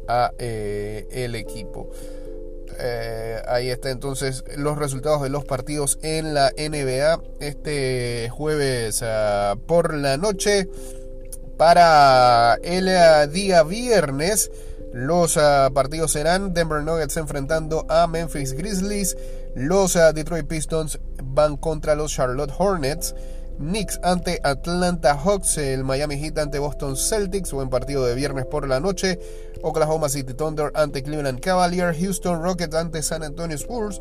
a 0.09 0.33
el 0.39 1.35
equipo. 1.35 1.91
Eh, 2.79 3.41
ahí 3.47 3.71
está 3.71 3.91
entonces 3.91 4.45
los 4.57 4.79
resultados 4.79 5.23
de 5.23 5.29
los 5.29 5.45
partidos 5.45 5.99
en 6.03 6.35
la 6.35 6.51
NBA 6.57 7.21
este 7.41 8.29
jueves 8.31 9.03
ah, 9.05 9.57
por 9.67 9.95
la 9.95 10.17
noche. 10.17 10.69
Para 11.57 12.55
el 12.63 12.89
ah, 12.89 13.27
día 13.27 13.63
viernes, 13.63 14.51
los 14.93 15.37
ah, 15.37 15.71
partidos 15.73 16.13
serán 16.13 16.55
Denver 16.55 16.83
Nuggets 16.83 17.17
enfrentando 17.17 17.87
a 17.89 18.07
Memphis 18.07 18.53
Grizzlies. 18.53 19.17
Los 19.55 19.99
Detroit 20.15 20.47
Pistons 20.47 20.99
van 21.23 21.57
contra 21.57 21.95
los 21.95 22.13
Charlotte 22.13 22.53
Hornets. 22.57 23.15
Knicks 23.59 24.01
ante 24.03 24.41
Atlanta 24.43 25.15
Hawks, 25.15 25.59
el 25.59 25.85
Miami 25.85 26.17
Heat 26.17 26.39
ante 26.39 26.59
Boston 26.59 26.97
Celtics, 26.97 27.53
buen 27.53 27.69
partido 27.69 28.05
de 28.07 28.15
viernes 28.15 28.47
por 28.47 28.67
la 28.67 28.81
noche. 28.81 29.19
Oklahoma 29.63 30.09
City 30.09 30.35
Thunder 30.35 30.71
ante 30.75 31.03
Cleveland 31.03 31.41
Cavaliers, 31.41 31.99
Houston 31.99 32.43
Rockets 32.43 32.75
ante 32.75 33.03
San 33.03 33.23
Antonio 33.23 33.57
Spurs. 33.57 34.01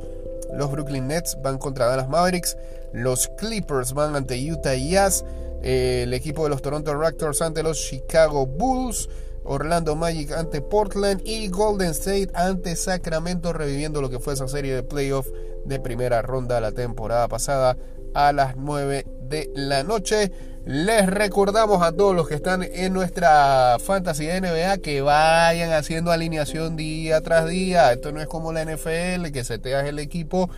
Los 0.53 0.71
Brooklyn 0.71 1.07
Nets 1.07 1.37
van 1.41 1.57
contra 1.57 1.85
Dallas 1.85 2.09
Mavericks, 2.09 2.57
los 2.93 3.29
Clippers 3.37 3.93
van 3.93 4.15
ante 4.15 4.37
Utah 4.51 4.75
Jazz, 4.75 5.23
el 5.61 6.13
equipo 6.13 6.43
de 6.43 6.49
los 6.49 6.61
Toronto 6.61 6.93
Raptors 6.93 7.41
ante 7.41 7.63
los 7.63 7.77
Chicago 7.77 8.45
Bulls. 8.45 9.07
Orlando 9.43 9.95
Magic 9.95 10.31
ante 10.33 10.61
Portland 10.61 11.21
y 11.25 11.47
Golden 11.47 11.89
State 11.89 12.29
ante 12.35 12.75
Sacramento, 12.75 13.53
reviviendo 13.53 13.99
lo 13.99 14.09
que 14.09 14.19
fue 14.19 14.33
esa 14.33 14.47
serie 14.47 14.75
de 14.75 14.83
playoff 14.83 15.27
de 15.65 15.79
primera 15.79 16.21
ronda 16.21 16.61
la 16.61 16.71
temporada 16.71 17.27
pasada 17.27 17.75
a 18.13 18.33
las 18.33 18.55
9 18.55 19.05
de 19.31 19.49
la 19.55 19.81
noche. 19.81 20.31
Les 20.63 21.07
recordamos 21.07 21.81
a 21.81 21.91
todos 21.91 22.15
los 22.15 22.27
que 22.27 22.35
están 22.35 22.61
en 22.61 22.93
nuestra 22.93 23.77
fantasy 23.83 24.27
de 24.27 24.41
NBA 24.41 24.77
que 24.77 25.01
vayan 25.01 25.71
haciendo 25.71 26.11
alineación 26.11 26.75
día 26.75 27.19
tras 27.21 27.49
día. 27.49 27.91
Esto 27.91 28.11
no 28.11 28.21
es 28.21 28.27
como 28.27 28.53
la 28.53 28.63
NFL 28.63 29.31
que 29.33 29.43
seteas 29.43 29.87
el 29.87 29.97
equipo 29.97 30.51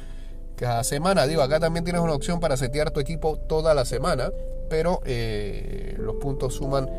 cada 0.57 0.83
semana. 0.83 1.25
Digo, 1.25 1.41
acá 1.41 1.61
también 1.61 1.85
tienes 1.85 2.01
una 2.01 2.13
opción 2.13 2.41
para 2.41 2.57
setear 2.57 2.91
tu 2.91 2.99
equipo 2.99 3.37
toda 3.37 3.73
la 3.73 3.85
semana, 3.85 4.29
pero 4.69 4.99
eh, 5.05 5.95
los 5.97 6.17
puntos 6.17 6.55
suman 6.55 6.89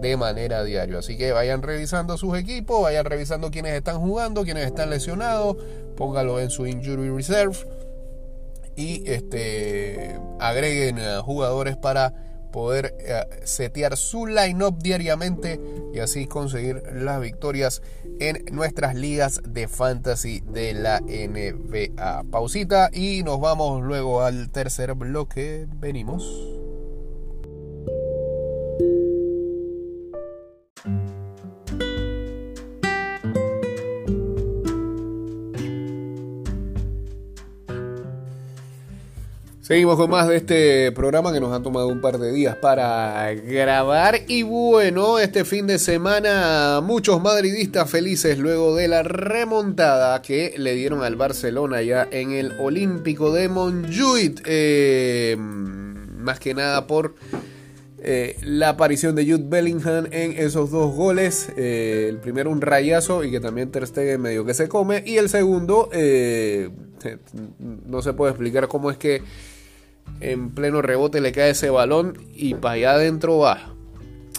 de 0.00 0.16
manera 0.16 0.64
diaria. 0.64 1.00
Así 1.00 1.18
que 1.18 1.32
vayan 1.32 1.60
revisando 1.60 2.16
sus 2.16 2.38
equipos, 2.38 2.80
vayan 2.80 3.04
revisando 3.04 3.50
quiénes 3.50 3.74
están 3.74 4.00
jugando, 4.00 4.42
quiénes 4.44 4.64
están 4.64 4.88
lesionados, 4.88 5.58
póngalo 5.96 6.40
en 6.40 6.48
su 6.48 6.66
injury 6.66 7.10
reserve 7.10 7.58
y 8.76 9.02
este, 9.06 10.18
agreguen 10.40 10.98
eh, 10.98 11.18
jugadores 11.22 11.76
para 11.76 12.14
poder 12.52 12.94
eh, 13.00 13.24
setear 13.42 13.96
su 13.96 14.26
line-up 14.26 14.78
diariamente 14.80 15.60
y 15.92 15.98
así 15.98 16.26
conseguir 16.26 16.82
las 16.92 17.20
victorias 17.20 17.82
en 18.20 18.44
nuestras 18.54 18.94
ligas 18.94 19.40
de 19.44 19.66
fantasy 19.66 20.40
de 20.52 20.72
la 20.72 21.00
NBA. 21.00 22.22
Pausita 22.30 22.90
y 22.92 23.24
nos 23.24 23.40
vamos 23.40 23.82
luego 23.82 24.22
al 24.22 24.50
tercer 24.50 24.94
bloque. 24.94 25.66
Venimos. 25.80 26.22
Seguimos 39.64 39.96
con 39.96 40.10
más 40.10 40.28
de 40.28 40.36
este 40.36 40.92
programa 40.92 41.32
que 41.32 41.40
nos 41.40 41.50
ha 41.50 41.62
tomado 41.62 41.88
un 41.88 42.02
par 42.02 42.18
de 42.18 42.32
días 42.32 42.54
para 42.54 43.32
grabar. 43.32 44.20
Y 44.28 44.42
bueno, 44.42 45.18
este 45.18 45.46
fin 45.46 45.66
de 45.66 45.78
semana 45.78 46.82
muchos 46.82 47.22
madridistas 47.22 47.90
felices 47.90 48.38
luego 48.38 48.76
de 48.76 48.88
la 48.88 49.02
remontada 49.02 50.20
que 50.20 50.52
le 50.58 50.74
dieron 50.74 51.02
al 51.02 51.16
Barcelona 51.16 51.80
ya 51.80 52.06
en 52.10 52.32
el 52.32 52.52
Olímpico 52.60 53.32
de 53.32 53.48
Montjuic. 53.48 54.42
Eh, 54.44 55.34
más 55.38 56.38
que 56.38 56.52
nada 56.52 56.86
por 56.86 57.14
eh, 58.02 58.36
la 58.42 58.68
aparición 58.68 59.14
de 59.14 59.24
Jude 59.24 59.46
Bellingham 59.48 60.08
en 60.10 60.32
esos 60.32 60.72
dos 60.72 60.94
goles. 60.94 61.48
Eh, 61.56 62.08
el 62.10 62.18
primero 62.18 62.50
un 62.50 62.60
rayazo 62.60 63.24
y 63.24 63.30
que 63.30 63.40
también 63.40 63.70
Ter 63.70 63.86
Stegen 63.86 64.20
medio 64.20 64.44
que 64.44 64.52
se 64.52 64.68
come. 64.68 65.02
Y 65.06 65.16
el 65.16 65.30
segundo, 65.30 65.88
no 67.86 68.02
se 68.02 68.12
puede 68.12 68.32
explicar 68.32 68.68
cómo 68.68 68.90
es 68.90 68.98
que 68.98 69.22
en 70.20 70.50
pleno 70.50 70.82
rebote 70.82 71.20
le 71.20 71.32
cae 71.32 71.50
ese 71.50 71.70
balón 71.70 72.18
y 72.34 72.54
para 72.54 72.74
allá 72.74 72.92
adentro 72.92 73.38
va. 73.38 73.74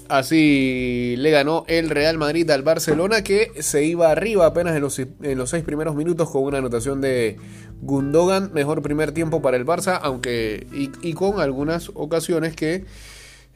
Así 0.08 1.16
le 1.18 1.32
ganó 1.32 1.66
el 1.68 1.90
Real 1.90 2.18
Madrid 2.18 2.50
al 2.52 2.62
Barcelona 2.62 3.24
que 3.24 3.52
se 3.60 3.84
iba 3.84 4.12
arriba 4.12 4.46
apenas 4.46 4.76
en 4.76 4.82
los, 4.82 5.00
en 5.00 5.38
los 5.38 5.50
seis 5.50 5.64
primeros 5.64 5.96
minutos 5.96 6.30
con 6.30 6.44
una 6.44 6.60
anotación 6.60 7.02
de 7.02 7.38
Gundogan. 7.82 8.52
Mejor 8.54 8.84
primer 8.84 9.14
tiempo 9.14 9.42
para 9.42 9.58
el 9.58 9.66
Barça, 9.66 10.00
aunque 10.02 10.68
y, 10.74 11.14
con 11.14 11.40
algunas 11.40 11.90
ocasiones 11.96 12.56
que 12.56 12.86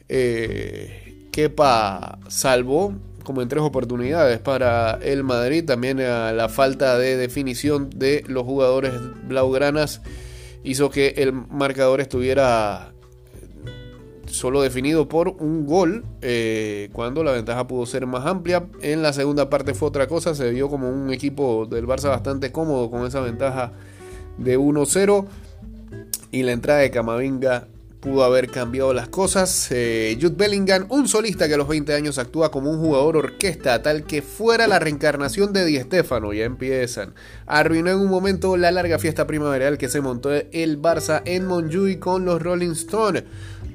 eh, 0.08 1.28
Kepa 1.30 2.18
salvó 2.28 2.94
como 3.22 3.42
en 3.42 3.48
tres 3.48 3.62
oportunidades 3.62 4.40
para 4.40 4.98
el 5.02 5.22
Madrid. 5.22 5.64
También 5.64 5.98
la 5.98 6.48
falta 6.48 6.98
de 6.98 7.16
definición 7.16 7.90
de 7.94 8.24
los 8.26 8.44
jugadores 8.44 8.92
blaugranas 9.28 10.02
hizo 10.64 10.90
que 10.90 11.14
el 11.16 11.32
marcador 11.32 12.00
estuviera 12.00 12.92
solo 14.26 14.62
definido 14.62 15.08
por 15.08 15.28
un 15.28 15.66
gol 15.66 16.04
eh, 16.22 16.88
cuando 16.92 17.24
la 17.24 17.32
ventaja 17.32 17.66
pudo 17.66 17.86
ser 17.86 18.06
más 18.06 18.26
amplia. 18.26 18.66
En 18.80 19.02
la 19.02 19.12
segunda 19.12 19.50
parte 19.50 19.74
fue 19.74 19.88
otra 19.88 20.06
cosa, 20.06 20.34
se 20.34 20.50
vio 20.50 20.68
como 20.68 20.88
un 20.88 21.12
equipo 21.12 21.66
del 21.66 21.86
Barça 21.86 22.08
bastante 22.08 22.52
cómodo 22.52 22.90
con 22.90 23.06
esa 23.06 23.20
ventaja 23.20 23.72
de 24.38 24.58
1-0 24.58 25.26
y 26.30 26.42
la 26.42 26.52
entrada 26.52 26.80
de 26.80 26.90
Camavinga 26.90 27.66
pudo 28.00 28.24
haber 28.24 28.50
cambiado 28.50 28.92
las 28.94 29.08
cosas. 29.08 29.68
Eh, 29.70 30.18
Jude 30.20 30.34
Bellingham, 30.36 30.86
un 30.88 31.06
solista 31.06 31.46
que 31.46 31.54
a 31.54 31.56
los 31.56 31.68
20 31.68 31.94
años 31.94 32.18
actúa 32.18 32.50
como 32.50 32.70
un 32.70 32.78
jugador 32.78 33.18
orquesta, 33.18 33.82
tal 33.82 34.04
que 34.04 34.22
fuera 34.22 34.66
la 34.66 34.78
reencarnación 34.78 35.52
de 35.52 35.64
Di 35.64 35.78
Stéfano, 35.78 36.32
ya 36.32 36.44
empiezan. 36.44 37.14
Arruinó 37.46 37.90
en 37.90 37.98
un 37.98 38.08
momento 38.08 38.56
la 38.56 38.70
larga 38.70 38.98
fiesta 38.98 39.26
primaveral 39.26 39.78
que 39.78 39.88
se 39.88 40.00
montó 40.00 40.30
el 40.32 40.80
Barça 40.80 41.22
en 41.26 41.46
Montjuic 41.46 41.98
con 41.98 42.24
los 42.24 42.40
Rolling 42.42 42.72
Stones. 42.72 43.24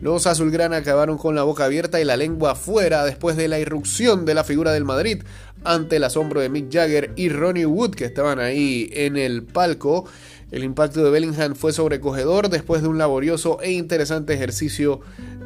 Los 0.02 0.28
azulgrana 0.28 0.78
acabaron 0.78 1.18
con 1.18 1.36
la 1.36 1.44
boca 1.44 1.66
abierta 1.66 2.02
y 2.02 2.04
la 2.04 2.18
lengua 2.18 2.52
afuera 2.52 3.06
después 3.06 3.38
de 3.38 3.48
la 3.48 3.60
irrupción 3.60 4.26
de 4.26 4.34
la 4.34 4.44
figura 4.44 4.74
del 4.74 4.86
Madrid 4.86 5.24
ante 5.64 5.96
el 5.98 6.04
asombro 6.04 6.42
de 6.42 6.50
Mick 6.50 6.72
Jagger 6.72 7.12
y 7.16 7.30
Ronnie 7.30 7.66
Wood 7.66 7.96
que 7.96 8.06
estaban 8.06 8.40
ahí 8.40 8.90
en 8.94 9.18
el 9.18 9.44
palco. 9.44 10.06
El 10.52 10.64
impacto 10.64 11.04
de 11.04 11.10
Bellingham 11.10 11.56
fue 11.56 11.74
sobrecogedor 11.74 12.50
después 12.50 12.82
de 12.82 12.88
un 12.88 12.98
laborioso 12.98 13.60
e 13.62 13.72
interesante 13.72 14.34
ejercicio 14.34 15.02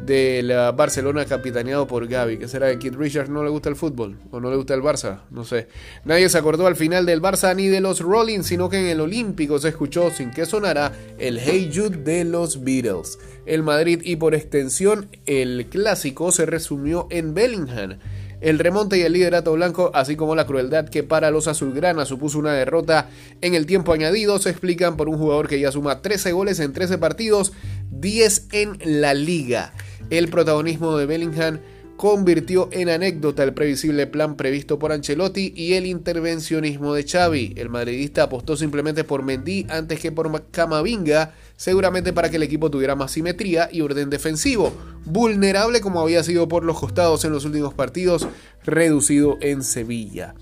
de 0.06 0.42
la 0.44 0.72
Barcelona 0.72 1.26
capitaneado 1.26 1.88
por 1.88 2.08
Gaby. 2.08 2.38
¿Qué 2.38 2.48
será 2.48 2.70
que 2.72 2.80
Kid 2.80 2.96
Richards 2.96 3.30
no 3.30 3.44
le 3.44 3.50
gusta 3.50 3.70
el 3.70 3.76
fútbol? 3.76 4.18
¿O 4.32 4.40
no 4.40 4.50
le 4.50 4.58
gusta 4.58 4.74
el 4.74 4.82
Barça? 4.82 5.22
No 5.30 5.46
sé. 5.46 5.68
Nadie 6.04 6.28
se 6.30 6.38
acordó 6.38 6.68
al 6.68 6.76
final 6.76 7.06
del 7.06 7.22
Barça 7.22 7.56
ni 7.56 7.68
de 7.68 7.80
los 7.80 8.02
Rollins, 8.02 8.46
sino 8.46 8.70
que 8.70 8.80
en 8.80 8.88
el 8.88 9.02
Olímpico 9.02 9.60
se 9.60 9.70
escuchó 9.70 10.10
sin 10.10 10.32
que 10.32 10.46
sonara 10.46 10.92
el 11.18 11.40
Hey 11.40 11.72
Jude 11.74 11.98
de 11.98 12.26
los 12.26 12.64
Beatles. 12.64 13.20
El 13.46 13.64
Madrid 13.64 14.02
y 14.04 14.18
por 14.18 14.36
extensión 14.36 15.10
el 15.26 15.68
clásico 15.70 16.32
se 16.32 16.46
resumió 16.46 17.08
en 17.10 17.34
Bellingham. 17.34 18.00
El 18.42 18.58
remonte 18.58 18.98
y 18.98 19.02
el 19.02 19.14
liderato 19.14 19.54
blanco, 19.54 19.92
así 19.94 20.16
como 20.16 20.36
la 20.36 20.46
crueldad 20.46 20.88
que 20.88 21.04
para 21.04 21.30
los 21.30 21.48
azulgranas 21.48 22.08
supuso 22.08 22.40
una 22.40 22.54
derrota 22.54 23.10
en 23.42 23.54
el 23.54 23.66
tiempo 23.66 23.92
añadido, 23.92 24.40
se 24.40 24.50
explican 24.50 24.96
por 24.96 25.10
un 25.10 25.18
jugador 25.18 25.48
que 25.48 25.60
ya 25.60 25.72
suma 25.72 26.02
13 26.02 26.32
goles 26.32 26.60
en 26.60 26.72
13 26.72 26.98
partidos, 27.00 27.52
10 27.92 28.48
en 28.52 29.02
la 29.02 29.14
liga. 29.14 29.74
El 30.10 30.30
protagonismo 30.30 30.98
de 30.98 31.06
Bellingham 31.06 31.60
convirtió 32.00 32.70
en 32.72 32.88
anécdota 32.88 33.44
el 33.44 33.54
previsible 33.54 34.08
plan 34.08 34.38
previsto 34.38 34.80
por 34.80 34.94
Ancelotti 34.94 35.52
y 35.54 35.74
el 35.74 35.86
intervencionismo 35.86 36.94
de 36.94 37.04
Xavi. 37.04 37.56
El 37.58 37.68
madridista 37.68 38.24
apostó 38.24 38.56
simplemente 38.56 39.04
por 39.04 39.22
Mendy 39.22 39.68
antes 39.70 40.00
que 40.00 40.14
por 40.14 40.46
Camavinga, 40.50 41.34
seguramente 41.58 42.14
para 42.14 42.30
que 42.30 42.38
el 42.38 42.44
equipo 42.44 42.72
tuviera 42.72 42.96
más 42.96 43.12
simetría 43.12 43.68
y 43.70 43.82
orden 43.82 44.10
defensivo, 44.10 44.72
vulnerable 45.04 45.82
como 45.82 46.00
había 46.00 46.24
sido 46.24 46.48
por 46.48 46.64
los 46.64 46.80
costados 46.80 47.26
en 47.26 47.34
los 47.34 47.44
últimos 47.44 47.74
partidos, 47.74 48.30
reducido 48.64 49.38
en 49.42 49.62
Sevilla. 49.62 50.36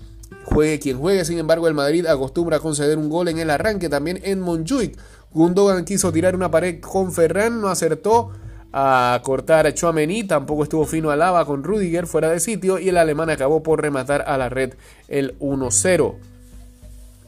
Juegue 0.44 0.78
quien 0.78 0.98
juegue, 0.98 1.24
sin 1.24 1.38
embargo, 1.38 1.66
el 1.66 1.74
Madrid 1.74 2.06
acostumbra 2.06 2.58
a 2.58 2.60
conceder 2.60 2.98
un 2.98 3.08
gol 3.08 3.26
en 3.26 3.40
el 3.40 3.50
arranque, 3.50 3.88
también 3.88 4.20
en 4.22 4.38
Montjuic. 4.38 4.96
Gundogan 5.32 5.84
quiso 5.84 6.12
tirar 6.12 6.36
una 6.36 6.52
pared 6.52 6.80
con 6.80 7.10
Ferran, 7.10 7.60
no 7.60 7.66
acertó 7.66 8.30
a 8.72 9.20
cortar 9.24 9.66
a 9.66 9.74
Chouameni, 9.74 10.24
tampoco 10.24 10.62
estuvo 10.62 10.84
fino 10.84 11.10
a 11.10 11.16
lava 11.16 11.44
con 11.44 11.64
Rudiger 11.64 12.06
fuera 12.06 12.30
de 12.30 12.40
sitio 12.40 12.78
y 12.78 12.88
el 12.88 12.96
alemán 12.96 13.30
acabó 13.30 13.62
por 13.62 13.80
rematar 13.80 14.24
a 14.26 14.36
la 14.36 14.48
red 14.48 14.74
el 15.08 15.38
1-0. 15.38 16.16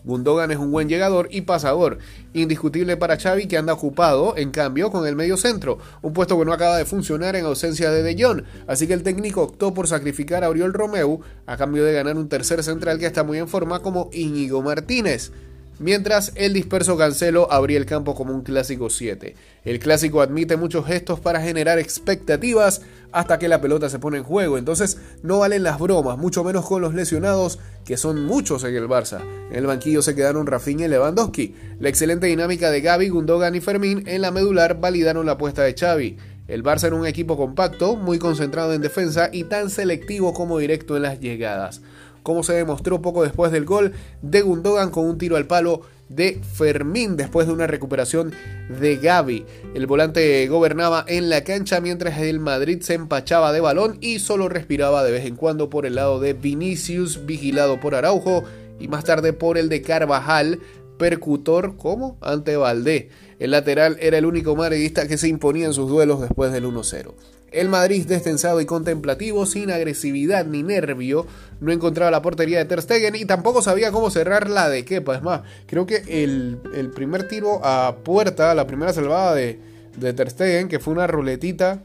Gundogan 0.02 0.50
es 0.50 0.56
un 0.56 0.70
buen 0.70 0.88
llegador 0.88 1.28
y 1.30 1.42
pasador, 1.42 1.98
indiscutible 2.32 2.96
para 2.96 3.18
Xavi 3.18 3.46
que 3.46 3.58
anda 3.58 3.74
ocupado, 3.74 4.34
en 4.36 4.50
cambio, 4.50 4.90
con 4.90 5.06
el 5.06 5.14
medio 5.14 5.36
centro, 5.36 5.78
un 6.00 6.14
puesto 6.14 6.38
que 6.38 6.44
no 6.46 6.52
acaba 6.52 6.78
de 6.78 6.86
funcionar 6.86 7.36
en 7.36 7.44
ausencia 7.44 7.90
de 7.90 8.02
De 8.02 8.22
Jong, 8.22 8.42
así 8.66 8.86
que 8.86 8.94
el 8.94 9.02
técnico 9.02 9.42
optó 9.42 9.74
por 9.74 9.88
sacrificar 9.88 10.42
a 10.42 10.48
Oriol 10.48 10.72
Romeu 10.72 11.20
a 11.46 11.56
cambio 11.56 11.84
de 11.84 11.92
ganar 11.92 12.16
un 12.16 12.28
tercer 12.28 12.62
central 12.62 12.98
que 12.98 13.06
está 13.06 13.24
muy 13.24 13.38
en 13.38 13.48
forma 13.48 13.80
como 13.80 14.08
Íñigo 14.12 14.62
Martínez 14.62 15.32
mientras 15.80 16.32
el 16.36 16.52
disperso 16.52 16.96
Cancelo 16.96 17.50
abría 17.50 17.78
el 17.78 17.86
campo 17.86 18.14
como 18.14 18.32
un 18.34 18.42
clásico 18.42 18.90
7. 18.90 19.34
El 19.64 19.78
clásico 19.80 20.20
admite 20.20 20.56
muchos 20.56 20.86
gestos 20.86 21.18
para 21.20 21.40
generar 21.40 21.78
expectativas 21.78 22.82
hasta 23.12 23.38
que 23.38 23.48
la 23.48 23.60
pelota 23.60 23.88
se 23.88 23.98
pone 23.98 24.18
en 24.18 24.24
juego, 24.24 24.58
entonces 24.58 24.98
no 25.22 25.38
valen 25.40 25.64
las 25.64 25.80
bromas, 25.80 26.18
mucho 26.18 26.44
menos 26.44 26.66
con 26.66 26.82
los 26.82 26.94
lesionados, 26.94 27.58
que 27.84 27.96
son 27.96 28.24
muchos 28.26 28.62
en 28.62 28.76
el 28.76 28.88
Barça. 28.88 29.22
En 29.50 29.56
el 29.56 29.66
banquillo 29.66 30.02
se 30.02 30.14
quedaron 30.14 30.46
Rafinha 30.46 30.84
y 30.84 30.88
Lewandowski. 30.88 31.56
La 31.80 31.88
excelente 31.88 32.26
dinámica 32.26 32.70
de 32.70 32.82
Gaby, 32.82 33.08
Gundogan 33.08 33.54
y 33.54 33.60
Fermín 33.60 34.04
en 34.06 34.20
la 34.20 34.30
medular 34.30 34.78
validaron 34.80 35.26
la 35.26 35.32
apuesta 35.32 35.62
de 35.62 35.74
Xavi. 35.74 36.18
El 36.46 36.62
Barça 36.62 36.88
era 36.88 36.96
un 36.96 37.06
equipo 37.06 37.36
compacto, 37.36 37.96
muy 37.96 38.18
concentrado 38.18 38.74
en 38.74 38.82
defensa 38.82 39.30
y 39.32 39.44
tan 39.44 39.70
selectivo 39.70 40.34
como 40.34 40.58
directo 40.58 40.96
en 40.96 41.02
las 41.02 41.20
llegadas 41.20 41.80
como 42.22 42.42
se 42.42 42.54
demostró 42.54 43.02
poco 43.02 43.22
después 43.22 43.52
del 43.52 43.64
gol 43.64 43.92
de 44.22 44.42
Gundogan 44.42 44.90
con 44.90 45.06
un 45.06 45.18
tiro 45.18 45.36
al 45.36 45.46
palo 45.46 45.82
de 46.10 46.40
Fermín 46.54 47.16
después 47.16 47.46
de 47.46 47.52
una 47.52 47.66
recuperación 47.66 48.32
de 48.80 48.96
Gaby. 48.96 49.46
El 49.74 49.86
volante 49.86 50.46
gobernaba 50.48 51.04
en 51.08 51.30
la 51.30 51.44
cancha 51.44 51.80
mientras 51.80 52.18
el 52.18 52.40
Madrid 52.40 52.82
se 52.82 52.94
empachaba 52.94 53.52
de 53.52 53.60
balón 53.60 53.96
y 54.00 54.18
solo 54.18 54.48
respiraba 54.48 55.04
de 55.04 55.12
vez 55.12 55.24
en 55.24 55.36
cuando 55.36 55.70
por 55.70 55.86
el 55.86 55.94
lado 55.94 56.20
de 56.20 56.34
Vinicius, 56.34 57.24
vigilado 57.26 57.80
por 57.80 57.94
Araujo, 57.94 58.44
y 58.80 58.88
más 58.88 59.04
tarde 59.04 59.32
por 59.32 59.56
el 59.56 59.68
de 59.68 59.82
Carvajal, 59.82 60.58
percutor 60.98 61.76
como 61.76 62.18
ante 62.20 62.56
Valdé. 62.56 63.10
El 63.38 63.52
lateral 63.52 63.96
era 64.00 64.18
el 64.18 64.26
único 64.26 64.56
madridista 64.56 65.06
que 65.06 65.16
se 65.16 65.28
imponía 65.28 65.66
en 65.66 65.72
sus 65.72 65.88
duelos 65.88 66.20
después 66.20 66.52
del 66.52 66.64
1-0. 66.64 67.14
El 67.50 67.68
Madrid, 67.68 68.06
destensado 68.06 68.60
y 68.60 68.66
contemplativo, 68.66 69.44
sin 69.44 69.70
agresividad 69.70 70.46
ni 70.46 70.62
nervio, 70.62 71.26
no 71.60 71.72
encontraba 71.72 72.10
la 72.10 72.22
portería 72.22 72.58
de 72.58 72.64
Ter 72.64 72.82
Stegen 72.82 73.16
y 73.16 73.24
tampoco 73.24 73.60
sabía 73.60 73.90
cómo 73.90 74.10
cerrar 74.10 74.48
la 74.48 74.68
de 74.68 74.84
Kepa. 74.84 75.16
Es 75.16 75.22
más, 75.22 75.42
creo 75.66 75.84
que 75.84 76.02
el, 76.06 76.58
primer 76.94 77.26
tiro 77.26 77.60
a 77.64 77.96
puerta, 78.04 78.54
la 78.54 78.66
primera 78.66 78.92
salvada 78.92 79.34
de, 79.34 79.58
de 79.96 80.12
Ter 80.12 80.30
Stegen, 80.30 80.68
que 80.68 80.78
fue 80.78 80.94
una 80.94 81.06
ruletita, 81.06 81.82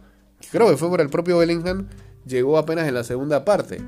creo 0.51 0.69
que 0.69 0.78
fue 0.78 0.89
por 0.89 1.01
el 1.01 1.10
propio 1.10 1.39
Bellingham, 1.39 1.88
llegó 2.25 2.58
apenas 2.58 2.88
en 2.88 2.93
la 2.93 3.04
segunda 3.04 3.43
parte. 3.43 3.80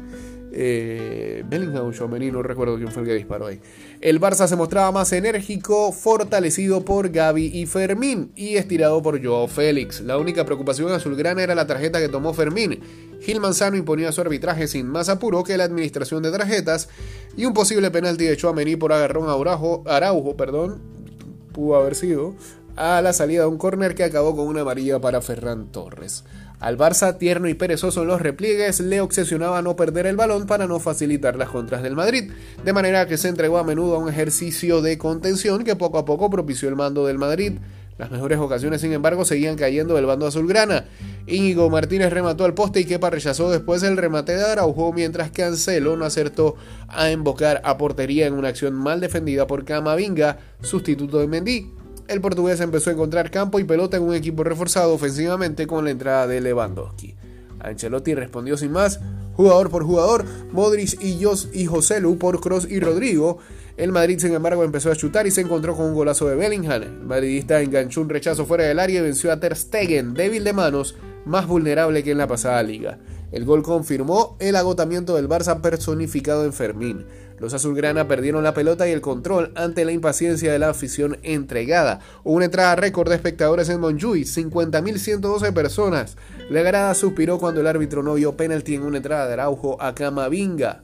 Eh, 0.52 1.44
Bellingham 1.48 1.92
o 2.00 2.08
no 2.08 2.44
recuerdo 2.44 2.78
quién 2.78 2.92
fue 2.92 3.04
el 3.04 3.08
que 3.08 3.14
disparó 3.14 3.48
ahí. 3.48 3.60
El 4.00 4.22
Barça 4.22 4.48
se 4.48 4.56
mostraba 4.56 4.92
más 4.92 5.12
enérgico, 5.12 5.92
fortalecido 5.92 6.86
por 6.86 7.10
Gaby 7.10 7.48
y 7.48 7.66
Fermín 7.66 8.32
y 8.36 8.58
estirado 8.58 9.02
por 9.02 9.24
Joao 9.24 9.48
Félix. 9.48 10.02
La 10.02 10.20
única 10.20 10.46
preocupación 10.46 10.92
azulgrana 10.92 11.42
era 11.42 11.56
la 11.56 11.66
tarjeta 11.66 12.00
que 12.00 12.08
tomó 12.08 12.34
Fermín. 12.36 12.80
Gil 13.22 13.40
Manzano 13.40 13.76
imponía 13.76 14.12
su 14.12 14.22
arbitraje 14.22 14.68
sin 14.68 14.88
más 14.88 15.10
apuro 15.10 15.44
que 15.44 15.58
la 15.58 15.64
administración 15.64 16.22
de 16.22 16.32
tarjetas 16.32 16.90
y 17.36 17.46
un 17.46 17.54
posible 17.56 17.90
penalti 17.90 18.26
de 18.26 18.38
Chouameni 18.38 18.76
por 18.76 18.94
agarrón 18.94 19.30
a 19.30 19.34
Araujo, 19.34 19.84
Araujo 19.88 20.38
perdón, 20.38 20.80
pudo 21.52 21.76
haber 21.76 21.96
sido, 21.96 22.36
a 22.76 23.02
la 23.02 23.14
salida 23.14 23.42
de 23.42 23.48
un 23.48 23.58
córner 23.58 23.96
que 23.96 24.04
acabó 24.04 24.36
con 24.36 24.48
una 24.48 24.62
amarilla 24.62 25.02
para 25.02 25.22
Ferran 25.22 25.72
Torres. 25.72 26.24
Al 26.60 26.76
Barça, 26.76 27.20
tierno 27.20 27.48
y 27.48 27.54
perezoso 27.54 28.02
en 28.02 28.08
los 28.08 28.20
repliegues, 28.20 28.80
le 28.80 29.00
obsesionaba 29.00 29.62
no 29.62 29.76
perder 29.76 30.08
el 30.08 30.16
balón 30.16 30.48
para 30.48 30.66
no 30.66 30.80
facilitar 30.80 31.36
las 31.36 31.50
contras 31.50 31.84
del 31.84 31.96
Madrid, 31.96 32.32
de 32.66 32.74
manera 32.74 33.06
que 33.06 33.18
se 33.18 33.28
entregó 33.28 33.60
a 33.60 33.64
menudo 33.64 33.96
a 33.96 34.00
un 34.00 34.10
ejercicio 34.10 34.82
de 34.82 34.98
contención 34.98 35.64
que 35.64 35.76
poco 35.76 36.00
a 36.00 36.06
poco 36.06 36.32
propició 36.32 36.68
el 36.68 36.76
mando 36.76 37.06
del 37.06 37.20
Madrid. 37.20 37.54
Las 38.00 38.10
mejores 38.10 38.40
ocasiones, 38.40 38.82
sin 38.82 38.92
embargo, 38.94 39.24
seguían 39.24 39.56
cayendo 39.56 39.96
del 39.96 40.08
bando 40.08 40.26
azulgrana. 40.26 40.86
Íñigo 41.28 41.70
Martínez 41.70 42.12
remató 42.12 42.44
al 42.44 42.56
poste 42.56 42.80
y 42.80 42.86
Kepa 42.86 43.12
rechazó 43.12 43.52
después 43.52 43.84
el 43.84 43.98
remate 43.98 44.36
de 44.36 44.44
Araujo, 44.44 44.94
mientras 44.94 45.30
que 45.30 45.44
Cancelo 45.44 45.96
no 45.96 46.06
acertó 46.06 46.56
a 46.88 47.12
embocar 47.12 47.62
a 47.66 47.78
portería 47.78 48.26
en 48.26 48.34
una 48.34 48.50
acción 48.50 48.74
mal 48.74 49.00
defendida 49.00 49.46
por 49.46 49.64
Camavinga, 49.64 50.40
sustituto 50.62 51.20
de 51.20 51.28
Mendy 51.28 51.77
el 52.08 52.22
portugués 52.22 52.60
empezó 52.62 52.90
a 52.90 52.94
encontrar 52.94 53.32
campo 53.32 53.60
y 53.60 53.64
pelota 53.64 53.98
en 53.98 54.04
un 54.04 54.14
equipo 54.14 54.44
reforzado 54.44 54.94
ofensivamente 54.94 55.68
con 55.68 55.86
la 55.86 55.92
entrada 55.92 56.28
de 56.28 56.42
Lewandowski. 56.42 57.16
Ancelotti 57.60 58.16
respondió 58.16 58.58
sin 58.58 58.72
más, 58.72 59.00
jugador 59.34 59.70
por 59.70 59.84
jugador, 59.84 60.26
Modric 60.52 61.02
y, 61.02 61.24
Jos 61.24 61.50
y 61.54 61.66
José 61.66 62.00
Lu 62.00 62.18
por 62.18 62.40
Cross 62.40 62.68
y 62.70 62.80
Rodrigo. 62.80 63.40
El 63.78 63.92
Madrid, 63.92 64.20
sin 64.20 64.34
embargo, 64.34 64.64
empezó 64.64 64.92
a 64.92 64.96
chutar 64.96 65.28
y 65.28 65.32
se 65.32 65.42
encontró 65.42 65.76
con 65.76 65.86
un 65.86 65.94
golazo 65.94 66.28
de 66.28 66.36
Bellingham. 66.36 66.82
El 66.82 66.92
madridista 67.02 67.62
enganchó 67.62 68.02
un 68.02 68.10
rechazo 68.10 68.46
fuera 68.46 68.64
del 68.64 68.80
área 68.80 69.00
y 69.00 69.04
venció 69.04 69.32
a 69.32 69.40
Ter 69.40 69.56
Stegen, 69.56 70.14
débil 70.14 70.44
de 70.44 70.54
manos, 70.54 70.96
más 71.26 71.46
vulnerable 71.46 72.04
que 72.04 72.12
en 72.12 72.18
la 72.18 72.28
pasada 72.28 72.64
liga. 72.64 72.98
El 73.32 73.46
gol 73.46 73.62
confirmó 73.62 74.38
el 74.40 74.56
agotamiento 74.56 75.16
del 75.16 75.28
Barça 75.28 75.62
personificado 75.62 76.46
en 76.46 76.54
Fermín. 76.54 77.06
Los 77.40 77.54
azulgrana 77.54 78.08
perdieron 78.08 78.44
la 78.44 78.54
pelota 78.54 78.88
y 78.88 78.92
el 78.92 79.02
control 79.02 79.52
ante 79.56 79.86
la 79.86 79.92
impaciencia 79.92 80.52
de 80.52 80.58
la 80.58 80.70
afición 80.70 81.20
entregada. 81.22 82.00
Una 82.24 82.46
entrada 82.46 82.76
récord 82.76 83.10
de 83.10 83.16
espectadores 83.16 83.70
en 83.70 83.80
Montjuic, 83.80 84.26
50.112 84.26 85.54
personas. 85.54 86.18
La 86.50 86.64
grada 86.64 86.96
suspiró 86.96 87.38
cuando 87.38 87.62
el 87.62 87.68
árbitro 87.68 88.02
no 88.02 88.16
vio 88.16 88.36
penalti 88.36 88.76
en 88.76 88.84
una 88.84 88.98
entrada 88.98 89.28
de 89.28 89.34
Araujo 89.34 89.80
a 89.82 89.94
Camavinga. 89.94 90.82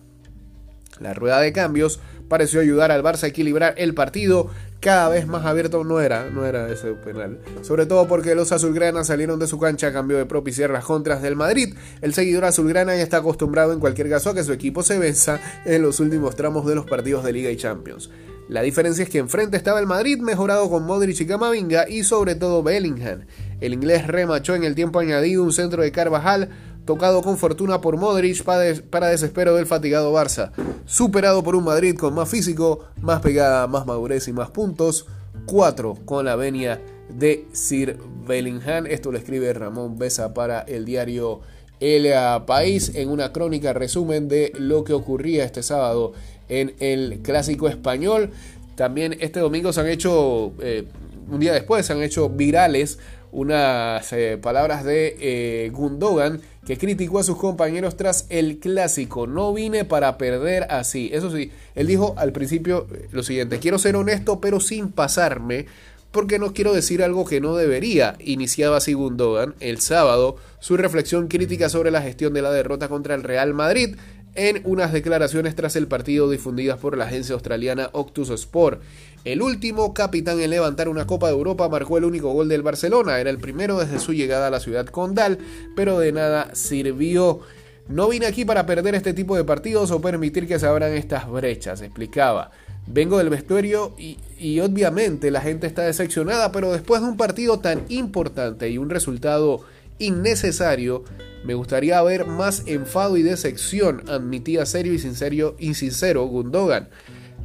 La 0.99 1.15
rueda 1.15 1.39
de 1.39 1.51
cambios 1.53 1.99
pareció 2.33 2.61
ayudar 2.61 2.91
al 2.91 3.03
Barça 3.03 3.25
a 3.25 3.27
equilibrar 3.27 3.75
el 3.77 3.93
partido. 3.93 4.49
Cada 4.79 5.07
vez 5.07 5.27
más 5.27 5.45
abierto 5.45 5.83
no 5.83 6.01
era, 6.01 6.31
no 6.31 6.47
era 6.47 6.67
ese 6.67 6.93
penal. 6.93 7.37
Sobre 7.61 7.85
todo 7.85 8.07
porque 8.07 8.33
los 8.33 8.51
azulgranas 8.51 9.05
salieron 9.05 9.37
de 9.37 9.45
su 9.45 9.59
cancha 9.59 9.89
a 9.89 9.93
cambio 9.93 10.17
de 10.17 10.25
propiciar 10.25 10.71
las 10.71 10.83
contras 10.83 11.21
del 11.21 11.35
Madrid. 11.35 11.75
El 12.01 12.15
seguidor 12.15 12.45
azulgrana 12.45 12.95
ya 12.95 13.03
está 13.03 13.17
acostumbrado 13.17 13.71
en 13.71 13.79
cualquier 13.79 14.09
caso 14.09 14.31
a 14.31 14.33
que 14.33 14.43
su 14.43 14.51
equipo 14.51 14.81
se 14.81 14.97
venza 14.97 15.39
en 15.63 15.83
los 15.83 15.99
últimos 15.99 16.35
tramos 16.35 16.65
de 16.65 16.73
los 16.73 16.87
partidos 16.87 17.23
de 17.23 17.33
Liga 17.33 17.51
y 17.51 17.55
Champions. 17.55 18.09
La 18.49 18.63
diferencia 18.63 19.03
es 19.03 19.09
que 19.11 19.19
enfrente 19.19 19.55
estaba 19.55 19.79
el 19.79 19.85
Madrid 19.85 20.17
mejorado 20.17 20.71
con 20.71 20.87
Modric 20.87 21.21
y 21.21 21.27
Camavinga 21.27 21.87
y 21.87 22.03
sobre 22.03 22.33
todo 22.33 22.63
Bellingham. 22.63 23.25
El 23.61 23.73
inglés 23.73 24.07
remachó 24.07 24.55
en 24.55 24.63
el 24.63 24.73
tiempo 24.73 24.99
añadido 24.99 25.43
un 25.43 25.53
centro 25.53 25.83
de 25.83 25.91
Carvajal 25.91 26.49
tocado 26.85 27.21
con 27.21 27.37
fortuna 27.37 27.81
por 27.81 27.97
Modric 27.97 28.43
para, 28.43 29.07
desespero 29.07 29.55
del 29.55 29.65
fatigado 29.65 30.13
Barça. 30.13 30.51
Superado 30.85 31.43
por 31.43 31.55
un 31.55 31.63
Madrid 31.63 31.95
con 31.95 32.13
más 32.13 32.29
físico, 32.29 32.85
más 33.01 33.21
pegada, 33.21 33.67
más 33.67 33.85
madurez 33.85 34.27
y 34.27 34.33
más 34.33 34.49
puntos. 34.51 35.07
4 35.45 35.95
con 36.05 36.25
la 36.25 36.35
venia 36.35 36.81
de 37.09 37.47
Sir 37.51 37.97
Bellingham. 38.25 38.85
Esto 38.85 39.11
lo 39.11 39.17
escribe 39.17 39.53
Ramón 39.53 39.97
Besa 39.97 40.33
para 40.33 40.61
el 40.61 40.85
diario 40.85 41.41
El 41.79 42.07
País 42.45 42.91
en 42.95 43.09
una 43.09 43.33
crónica 43.33 43.73
resumen 43.73 44.27
de 44.27 44.53
lo 44.57 44.83
que 44.83 44.93
ocurría 44.93 45.43
este 45.43 45.63
sábado 45.63 46.13
en 46.49 46.75
el 46.79 47.19
clásico 47.21 47.67
español. 47.67 48.31
También 48.75 49.15
este 49.19 49.39
domingo 49.39 49.73
se 49.73 49.81
han 49.81 49.87
hecho, 49.87 50.53
eh, 50.61 50.85
un 51.29 51.39
día 51.39 51.53
después, 51.53 51.85
se 51.85 51.93
han 51.93 52.01
hecho 52.01 52.29
virales 52.29 52.99
unas 53.33 54.13
eh, 54.13 54.37
palabras 54.41 54.85
de 54.85 55.17
eh, 55.19 55.69
Gundogan 55.71 56.39
que 56.65 56.77
criticó 56.77 57.19
a 57.19 57.23
sus 57.23 57.37
compañeros 57.37 57.97
tras 57.97 58.25
el 58.29 58.59
clásico. 58.59 59.27
No 59.27 59.53
vine 59.53 59.83
para 59.83 60.17
perder 60.17 60.67
así. 60.69 61.09
Eso 61.11 61.29
sí, 61.35 61.51
él 61.75 61.87
dijo 61.87 62.13
al 62.17 62.31
principio 62.31 62.87
lo 63.11 63.23
siguiente, 63.23 63.59
quiero 63.59 63.79
ser 63.79 63.95
honesto 63.95 64.39
pero 64.39 64.59
sin 64.59 64.91
pasarme 64.91 65.65
porque 66.11 66.37
no 66.37 66.53
quiero 66.53 66.73
decir 66.73 67.03
algo 67.03 67.25
que 67.25 67.41
no 67.41 67.55
debería. 67.55 68.15
Iniciaba 68.19 68.77
así 68.77 68.93
Gundogan 68.93 69.55
el 69.59 69.81
sábado 69.81 70.37
su 70.59 70.77
reflexión 70.77 71.27
crítica 71.27 71.69
sobre 71.69 71.89
la 71.89 72.03
gestión 72.03 72.33
de 72.33 72.43
la 72.43 72.51
derrota 72.51 72.87
contra 72.87 73.15
el 73.15 73.23
Real 73.23 73.53
Madrid 73.55 73.95
en 74.35 74.61
unas 74.65 74.91
declaraciones 74.91 75.55
tras 75.55 75.75
el 75.75 75.87
partido 75.87 76.29
difundidas 76.29 76.79
por 76.79 76.97
la 76.97 77.05
agencia 77.05 77.33
australiana 77.33 77.89
Octus 77.93 78.29
Sport. 78.29 78.81
El 79.25 79.41
último 79.41 79.93
capitán 79.93 80.39
en 80.41 80.49
levantar 80.49 80.89
una 80.89 81.07
Copa 81.07 81.27
de 81.27 81.33
Europa 81.33 81.69
marcó 81.69 81.97
el 81.97 82.05
único 82.05 82.33
gol 82.33 82.49
del 82.49 82.61
Barcelona, 82.61 83.19
era 83.19 83.29
el 83.29 83.37
primero 83.37 83.79
desde 83.79 83.99
su 83.99 84.13
llegada 84.13 84.47
a 84.47 84.51
la 84.51 84.59
ciudad 84.59 84.85
condal, 84.87 85.37
pero 85.75 85.99
de 85.99 86.11
nada 86.11 86.53
sirvió. 86.53 87.41
No 87.87 88.09
vine 88.09 88.25
aquí 88.25 88.45
para 88.45 88.65
perder 88.65 88.95
este 88.95 89.13
tipo 89.13 89.35
de 89.35 89.43
partidos 89.43 89.91
o 89.91 90.01
permitir 90.01 90.47
que 90.47 90.59
se 90.59 90.65
abran 90.65 90.93
estas 90.93 91.29
brechas, 91.29 91.81
explicaba. 91.81 92.51
Vengo 92.85 93.17
del 93.17 93.29
vestuario 93.29 93.93
y, 93.97 94.17
y, 94.37 94.59
obviamente 94.59 95.31
la 95.31 95.39
gente 95.39 95.67
está 95.67 95.83
decepcionada, 95.83 96.51
pero 96.51 96.71
después 96.71 97.01
de 97.01 97.07
un 97.07 97.15
partido 97.15 97.59
tan 97.59 97.85
importante 97.87 98.69
y 98.69 98.77
un 98.77 98.89
resultado 98.89 99.61
innecesario, 100.03 101.03
me 101.43 101.53
gustaría 101.53 102.01
ver 102.01 102.25
más 102.25 102.63
enfado 102.67 103.17
y 103.17 103.23
decepción, 103.23 104.03
admitía 104.09 104.65
serio 104.65 104.93
y 104.93 104.99
sincero, 104.99 105.55
y 105.59 105.73
sincero 105.73 106.25
Gundogan. 106.25 106.89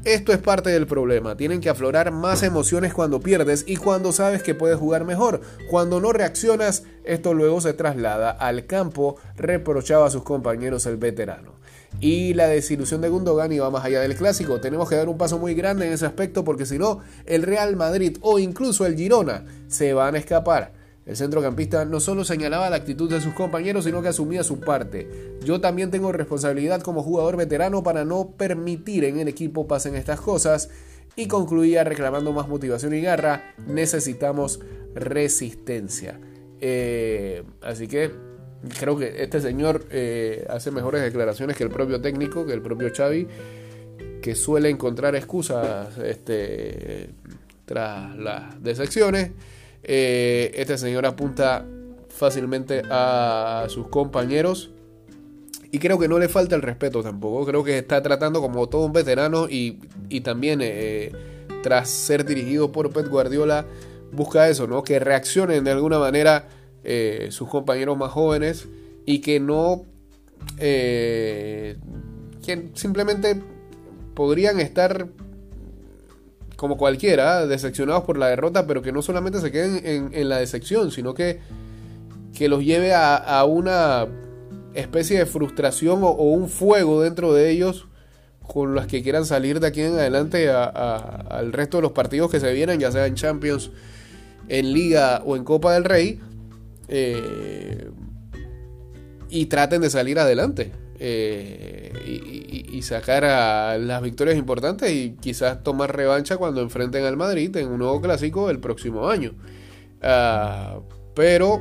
Esto 0.04 0.32
es 0.32 0.38
parte 0.38 0.70
del 0.70 0.86
problema, 0.86 1.36
tienen 1.36 1.60
que 1.60 1.68
aflorar 1.68 2.12
más 2.12 2.44
emociones 2.44 2.94
cuando 2.94 3.20
pierdes 3.20 3.64
y 3.66 3.76
cuando 3.76 4.12
sabes 4.12 4.44
que 4.44 4.54
puedes 4.54 4.78
jugar 4.78 5.04
mejor. 5.04 5.40
Cuando 5.68 6.00
no 6.00 6.12
reaccionas, 6.12 6.84
esto 7.04 7.34
luego 7.34 7.60
se 7.60 7.72
traslada 7.72 8.30
al 8.30 8.66
campo, 8.66 9.16
reprochaba 9.36 10.06
a 10.06 10.10
sus 10.10 10.22
compañeros 10.22 10.86
el 10.86 10.98
veterano. 10.98 11.58
Y 12.00 12.34
la 12.34 12.46
desilusión 12.46 13.00
de 13.00 13.08
Gundogan 13.08 13.52
iba 13.52 13.68
más 13.70 13.84
allá 13.84 14.00
del 14.00 14.14
clásico. 14.14 14.60
Tenemos 14.60 14.88
que 14.88 14.94
dar 14.94 15.08
un 15.08 15.18
paso 15.18 15.38
muy 15.38 15.54
grande 15.54 15.86
en 15.86 15.92
ese 15.92 16.06
aspecto 16.06 16.44
porque 16.44 16.64
si 16.64 16.78
no, 16.78 17.00
el 17.26 17.42
Real 17.42 17.74
Madrid 17.74 18.18
o 18.20 18.38
incluso 18.38 18.86
el 18.86 18.96
Girona 18.96 19.44
se 19.66 19.94
van 19.94 20.14
a 20.14 20.18
escapar. 20.18 20.77
El 21.08 21.16
centrocampista 21.16 21.86
no 21.86 22.00
solo 22.00 22.22
señalaba 22.22 22.68
la 22.68 22.76
actitud 22.76 23.10
de 23.10 23.22
sus 23.22 23.32
compañeros, 23.32 23.84
sino 23.84 24.02
que 24.02 24.08
asumía 24.08 24.44
su 24.44 24.60
parte. 24.60 25.38
Yo 25.42 25.58
también 25.58 25.90
tengo 25.90 26.12
responsabilidad 26.12 26.82
como 26.82 27.02
jugador 27.02 27.38
veterano 27.38 27.82
para 27.82 28.04
no 28.04 28.32
permitir 28.36 29.04
en 29.04 29.18
el 29.18 29.26
equipo 29.26 29.66
pasen 29.66 29.94
estas 29.94 30.20
cosas. 30.20 30.68
Y 31.16 31.26
concluía 31.26 31.82
reclamando 31.82 32.34
más 32.34 32.46
motivación 32.46 32.92
y 32.92 33.00
garra. 33.00 33.54
Necesitamos 33.66 34.60
resistencia. 34.94 36.20
Eh, 36.60 37.42
así 37.62 37.88
que 37.88 38.10
creo 38.78 38.98
que 38.98 39.22
este 39.22 39.40
señor 39.40 39.86
eh, 39.90 40.46
hace 40.50 40.70
mejores 40.70 41.00
declaraciones 41.00 41.56
que 41.56 41.64
el 41.64 41.70
propio 41.70 42.02
técnico, 42.02 42.44
que 42.44 42.52
el 42.52 42.60
propio 42.60 42.90
Xavi, 42.94 43.26
que 44.20 44.34
suele 44.34 44.68
encontrar 44.68 45.16
excusas 45.16 45.96
este, 45.96 47.08
tras 47.64 48.14
las 48.14 48.62
decepciones. 48.62 49.30
Eh, 49.82 50.52
este 50.54 50.76
señor 50.78 51.06
apunta 51.06 51.64
fácilmente 52.08 52.82
a 52.90 53.66
sus 53.68 53.88
compañeros. 53.88 54.70
Y 55.70 55.78
creo 55.78 55.98
que 55.98 56.08
no 56.08 56.18
le 56.18 56.28
falta 56.28 56.56
el 56.56 56.62
respeto 56.62 57.02
tampoco. 57.02 57.44
Creo 57.44 57.62
que 57.62 57.78
está 57.78 58.02
tratando 58.02 58.40
como 58.40 58.68
todo 58.68 58.86
un 58.86 58.92
veterano 58.92 59.48
y, 59.48 59.78
también 60.22 60.60
eh, 60.62 61.12
tras 61.62 61.90
ser 61.90 62.24
dirigido 62.24 62.72
por 62.72 62.90
Pep 62.90 63.08
Guardiola 63.08 63.66
busca 64.10 64.48
eso, 64.48 64.66
¿no? 64.66 64.82
Que 64.82 64.98
reaccionen 64.98 65.64
de 65.64 65.70
alguna 65.70 65.98
manera 65.98 66.48
eh, 66.84 67.28
sus 67.30 67.48
compañeros 67.48 67.98
más 67.98 68.10
jóvenes 68.12 68.66
y 69.04 69.20
que 69.20 69.40
no... 69.40 69.84
que 70.56 71.76
simplemente 72.74 73.42
podrían 74.14 74.58
estar 74.60 75.08
como 76.58 76.76
cualquiera, 76.76 77.46
decepcionados 77.46 78.02
por 78.02 78.18
la 78.18 78.26
derrota, 78.26 78.66
pero 78.66 78.82
que 78.82 78.90
no 78.90 79.00
solamente 79.00 79.40
se 79.40 79.52
queden 79.52 80.10
en, 80.12 80.28
la 80.28 80.38
decepción, 80.38 80.90
sino 80.90 81.14
que, 81.14 81.38
que 82.34 82.48
los 82.48 82.64
lleve 82.64 82.92
a, 82.92 83.44
una 83.44 84.08
especie 84.74 85.20
de 85.20 85.24
frustración 85.24 86.00
o, 86.02 86.10
un 86.10 86.48
fuego 86.48 87.00
dentro 87.00 87.32
de 87.32 87.50
ellos 87.50 87.86
con 88.44 88.74
las 88.74 88.88
que 88.88 89.04
quieran 89.04 89.24
salir 89.24 89.60
de 89.60 89.68
aquí 89.68 89.82
en 89.82 89.92
adelante 89.92 90.50
al 90.50 91.52
resto 91.52 91.76
de 91.76 91.82
los 91.82 91.92
partidos 91.92 92.28
que 92.28 92.40
se 92.40 92.52
vienen, 92.52 92.80
ya 92.80 92.90
sea 92.90 93.06
en 93.06 93.14
Champions, 93.14 93.70
en 94.48 94.72
Liga 94.72 95.22
o 95.24 95.36
en 95.36 95.44
Copa 95.44 95.74
del 95.74 95.84
Rey, 95.84 96.18
eh, 96.88 97.88
y 99.30 99.46
traten 99.46 99.80
de 99.80 99.90
salir 99.90 100.18
adelante. 100.18 100.72
Eh, 101.00 101.92
y, 102.72 102.82
sacar 102.82 103.24
a 103.24 103.76
las 103.76 104.00
victorias 104.00 104.36
importantes 104.36 104.90
y 104.90 105.16
quizás 105.20 105.62
tomar 105.62 105.94
revancha 105.94 106.36
cuando 106.38 106.62
enfrenten 106.62 107.04
al 107.04 107.16
Madrid 107.16 107.54
en 107.56 107.68
un 107.68 107.80
nuevo 107.80 108.00
clásico 108.00 108.50
el 108.50 108.60
próximo 108.60 109.08
año. 109.08 109.34
Ah, 110.00 110.80
pero 111.14 111.60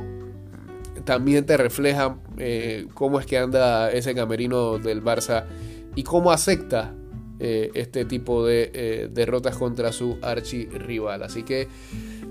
también 1.04 1.44
te 1.44 1.56
refleja 1.56 2.16
eh, 2.38 2.86
cómo 2.94 3.20
es 3.20 3.26
que 3.26 3.36
anda 3.36 3.90
ese 3.90 4.14
camerino 4.14 4.78
del 4.78 5.02
Barça 5.04 5.44
y 5.94 6.02
cómo 6.04 6.30
acepta 6.30 6.94
eh, 7.40 7.70
este 7.74 8.04
tipo 8.04 8.46
de 8.46 9.10
derrotas 9.12 9.56
contra 9.56 9.92
su 9.92 10.18
archirrival. 10.22 11.22
Así 11.24 11.42
que 11.42 11.68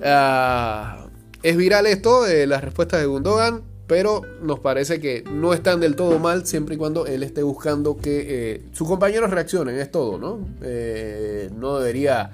ah, 0.03 1.07
es 1.43 1.55
viral 1.55 1.85
esto, 1.85 2.25
las 2.47 2.63
respuestas 2.63 3.01
de 3.01 3.05
Gundogan 3.05 3.76
pero 3.87 4.21
nos 4.41 4.59
parece 4.59 4.99
que 4.99 5.23
no 5.31 5.53
están 5.53 5.79
del 5.79 5.95
todo 5.95 6.19
mal 6.19 6.45
siempre 6.45 6.75
y 6.75 6.77
cuando 6.77 7.07
él 7.07 7.23
esté 7.23 7.41
buscando 7.41 7.97
que 7.97 8.25
eh, 8.27 8.61
sus 8.73 8.87
compañeros 8.87 9.31
reaccionen, 9.31 9.79
es 9.79 9.89
todo, 9.89 10.19
¿no? 10.19 10.45
Eh, 10.61 11.49
no 11.55 11.79
debería 11.79 12.31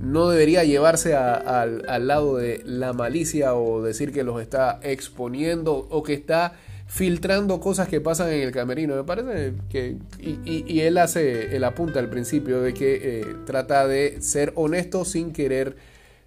no 0.00 0.28
debería 0.28 0.64
llevarse 0.64 1.14
al, 1.14 2.08
lado 2.08 2.36
de 2.36 2.60
la 2.64 2.92
malicia 2.92 3.54
o 3.54 3.82
decir 3.82 4.12
que 4.12 4.24
los 4.24 4.42
está 4.42 4.80
exponiendo 4.82 5.86
o 5.90 6.02
que 6.02 6.12
está 6.14 6.54
filtrando 6.88 7.60
cosas 7.60 7.86
que 7.86 8.00
pasan 8.00 8.30
en 8.30 8.42
el 8.42 8.50
camerino. 8.50 8.96
Me 8.96 9.04
parece 9.04 9.54
que. 9.70 9.98
Y, 10.18 10.80
él 10.80 10.98
hace 10.98 11.54
el 11.54 11.62
apunta 11.62 12.00
al 12.00 12.10
principio 12.10 12.60
de 12.60 12.74
que 12.74 13.20
eh, 13.20 13.36
trata 13.46 13.86
de 13.86 14.20
ser 14.20 14.52
honesto 14.56 15.04
sin 15.04 15.32
querer 15.32 15.76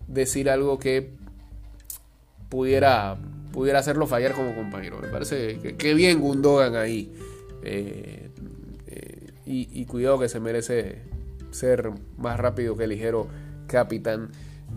decir 0.07 0.49
algo 0.49 0.79
que 0.79 1.09
pudiera 2.47 3.17
pudiera 3.55 3.79
hacerlo 3.79 4.05
fallar 4.05 4.33
como 4.33 4.53
compañero. 4.53 4.99
Me 5.01 5.07
parece 5.07 5.57
que, 5.77 5.93
bien 5.93 6.19
Gundogan 6.19 6.75
ahí. 6.75 7.09
Eh, 7.63 8.29
eh, 8.87 9.31
y, 9.45 9.85
cuidado 9.85 10.19
que 10.19 10.27
se 10.27 10.41
merece 10.41 10.97
ser 11.51 11.89
más 12.17 12.37
rápido 12.37 12.75
que 12.75 12.85
ligero 12.85 13.27
capitán 13.65 14.29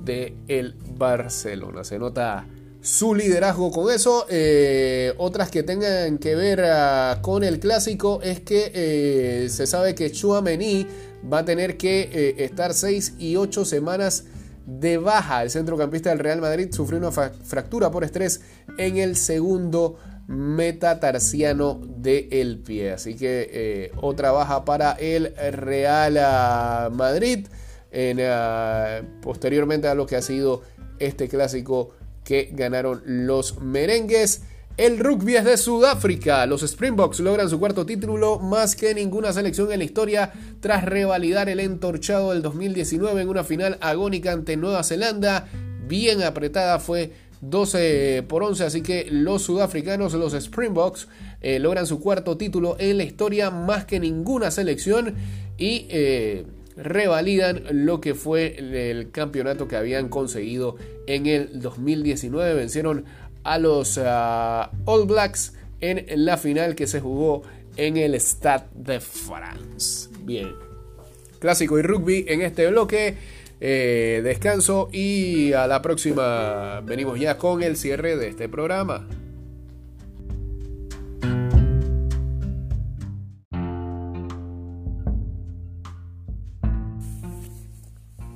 de 0.04 0.36
el 0.46 0.76
Barcelona. 0.96 1.82
Se 1.82 1.98
nota 1.98 2.46
su 2.80 3.16
liderazgo 3.16 3.72
con 3.72 3.92
eso. 3.92 4.26
Eh, 4.30 5.12
otras 5.18 5.50
que 5.50 5.64
tengan 5.64 6.18
que 6.18 6.36
ver 6.36 6.60
ah, 6.64 7.18
con 7.20 7.42
el 7.42 7.58
clásico 7.58 8.20
es 8.22 8.40
que 8.40 9.48
se 9.50 9.66
sabe 9.66 9.96
que 9.96 10.12
Chouameni 10.12 10.86
va 11.30 11.38
a 11.38 11.44
tener 11.44 11.76
que 11.76 12.36
estar 12.38 12.72
6 12.72 13.14
y 13.18 13.34
8 13.34 13.64
semanas 13.64 14.24
de 14.68 14.98
baja. 14.98 15.42
El 15.42 15.50
centrocampista 15.50 16.10
del 16.10 16.18
Real 16.18 16.40
Madrid 16.40 16.68
sufrió 16.70 16.98
una 16.98 17.10
fractura 17.10 17.90
por 17.90 18.04
estrés 18.04 18.42
en 18.78 18.96
el 18.96 19.16
segundo 19.16 19.98
metatarsiano 20.28 21.80
del 21.84 22.58
pie. 22.58 22.92
Así 22.92 23.16
que 23.16 23.48
eh, 23.50 23.92
otra 23.96 24.30
baja 24.30 24.64
para 24.64 24.92
el 24.92 25.34
Real 25.52 26.92
Madrid. 26.92 27.46
En, 27.90 28.18
ah, 28.22 29.00
posteriormente 29.22 29.88
a 29.88 29.94
lo 29.94 30.06
que 30.06 30.16
ha 30.16 30.22
sido 30.22 30.62
este 30.98 31.28
clásico 31.28 31.90
que 32.24 32.50
ganaron 32.52 33.02
los 33.06 33.60
merengues. 33.60 34.42
El 34.76 34.98
rugby 34.98 35.36
es 35.36 35.44
de 35.44 35.56
Sudáfrica. 35.56 36.46
Los 36.46 36.62
Springboks 36.62 37.20
logran 37.20 37.48
su 37.48 37.58
cuarto 37.58 37.84
título 37.84 38.38
más 38.38 38.76
que 38.76 38.94
ninguna 38.94 39.32
selección 39.32 39.72
en 39.72 39.78
la 39.78 39.84
historia 39.84 40.32
tras 40.60 40.84
revalidar 40.84 41.48
el 41.48 41.58
entorchado 41.58 42.30
del 42.32 42.42
2019 42.42 43.22
en 43.22 43.28
una 43.28 43.42
final 43.42 43.78
agónica 43.80 44.30
ante 44.30 44.56
Nueva 44.56 44.84
Zelanda. 44.84 45.48
Bien 45.88 46.22
apretada 46.22 46.78
fue 46.78 47.12
12 47.40 48.24
por 48.28 48.42
11, 48.42 48.64
así 48.64 48.82
que 48.82 49.08
los 49.10 49.42
sudafricanos, 49.42 50.14
los 50.14 50.34
Springboks, 50.34 51.08
eh, 51.40 51.58
logran 51.58 51.86
su 51.86 52.00
cuarto 52.00 52.36
título 52.36 52.76
en 52.78 52.96
la 52.96 53.04
historia 53.04 53.50
más 53.50 53.84
que 53.84 54.00
ninguna 54.00 54.50
selección 54.50 55.14
y... 55.56 55.86
Eh, 55.90 56.44
revalidan 56.80 57.64
lo 57.72 58.00
que 58.00 58.14
fue 58.14 58.56
el 58.56 59.10
campeonato 59.10 59.66
que 59.66 59.74
habían 59.76 60.08
conseguido 60.08 60.76
en 61.08 61.26
el 61.26 61.60
2019. 61.60 62.54
Vencieron 62.54 63.04
a 63.42 63.58
los 63.58 63.98
ah, 64.02 64.70
All 64.84 65.06
Blacks 65.06 65.54
en 65.80 66.06
la 66.24 66.36
final 66.36 66.74
que 66.74 66.86
se 66.86 67.00
jugó 67.00 67.42
en 67.76 67.96
el 67.96 68.14
Stade 68.20 68.66
de 68.74 69.00
France. 69.00 70.08
Bien, 70.22 70.52
clásico 71.38 71.78
y 71.78 71.82
rugby 71.82 72.24
en 72.28 72.42
este 72.42 72.68
bloque. 72.68 73.16
Eh, 73.60 74.20
descanso 74.22 74.88
y 74.92 75.52
a 75.52 75.66
la 75.66 75.82
próxima 75.82 76.80
venimos 76.84 77.18
ya 77.18 77.38
con 77.38 77.62
el 77.62 77.76
cierre 77.76 78.16
de 78.16 78.28
este 78.28 78.48
programa. 78.48 79.06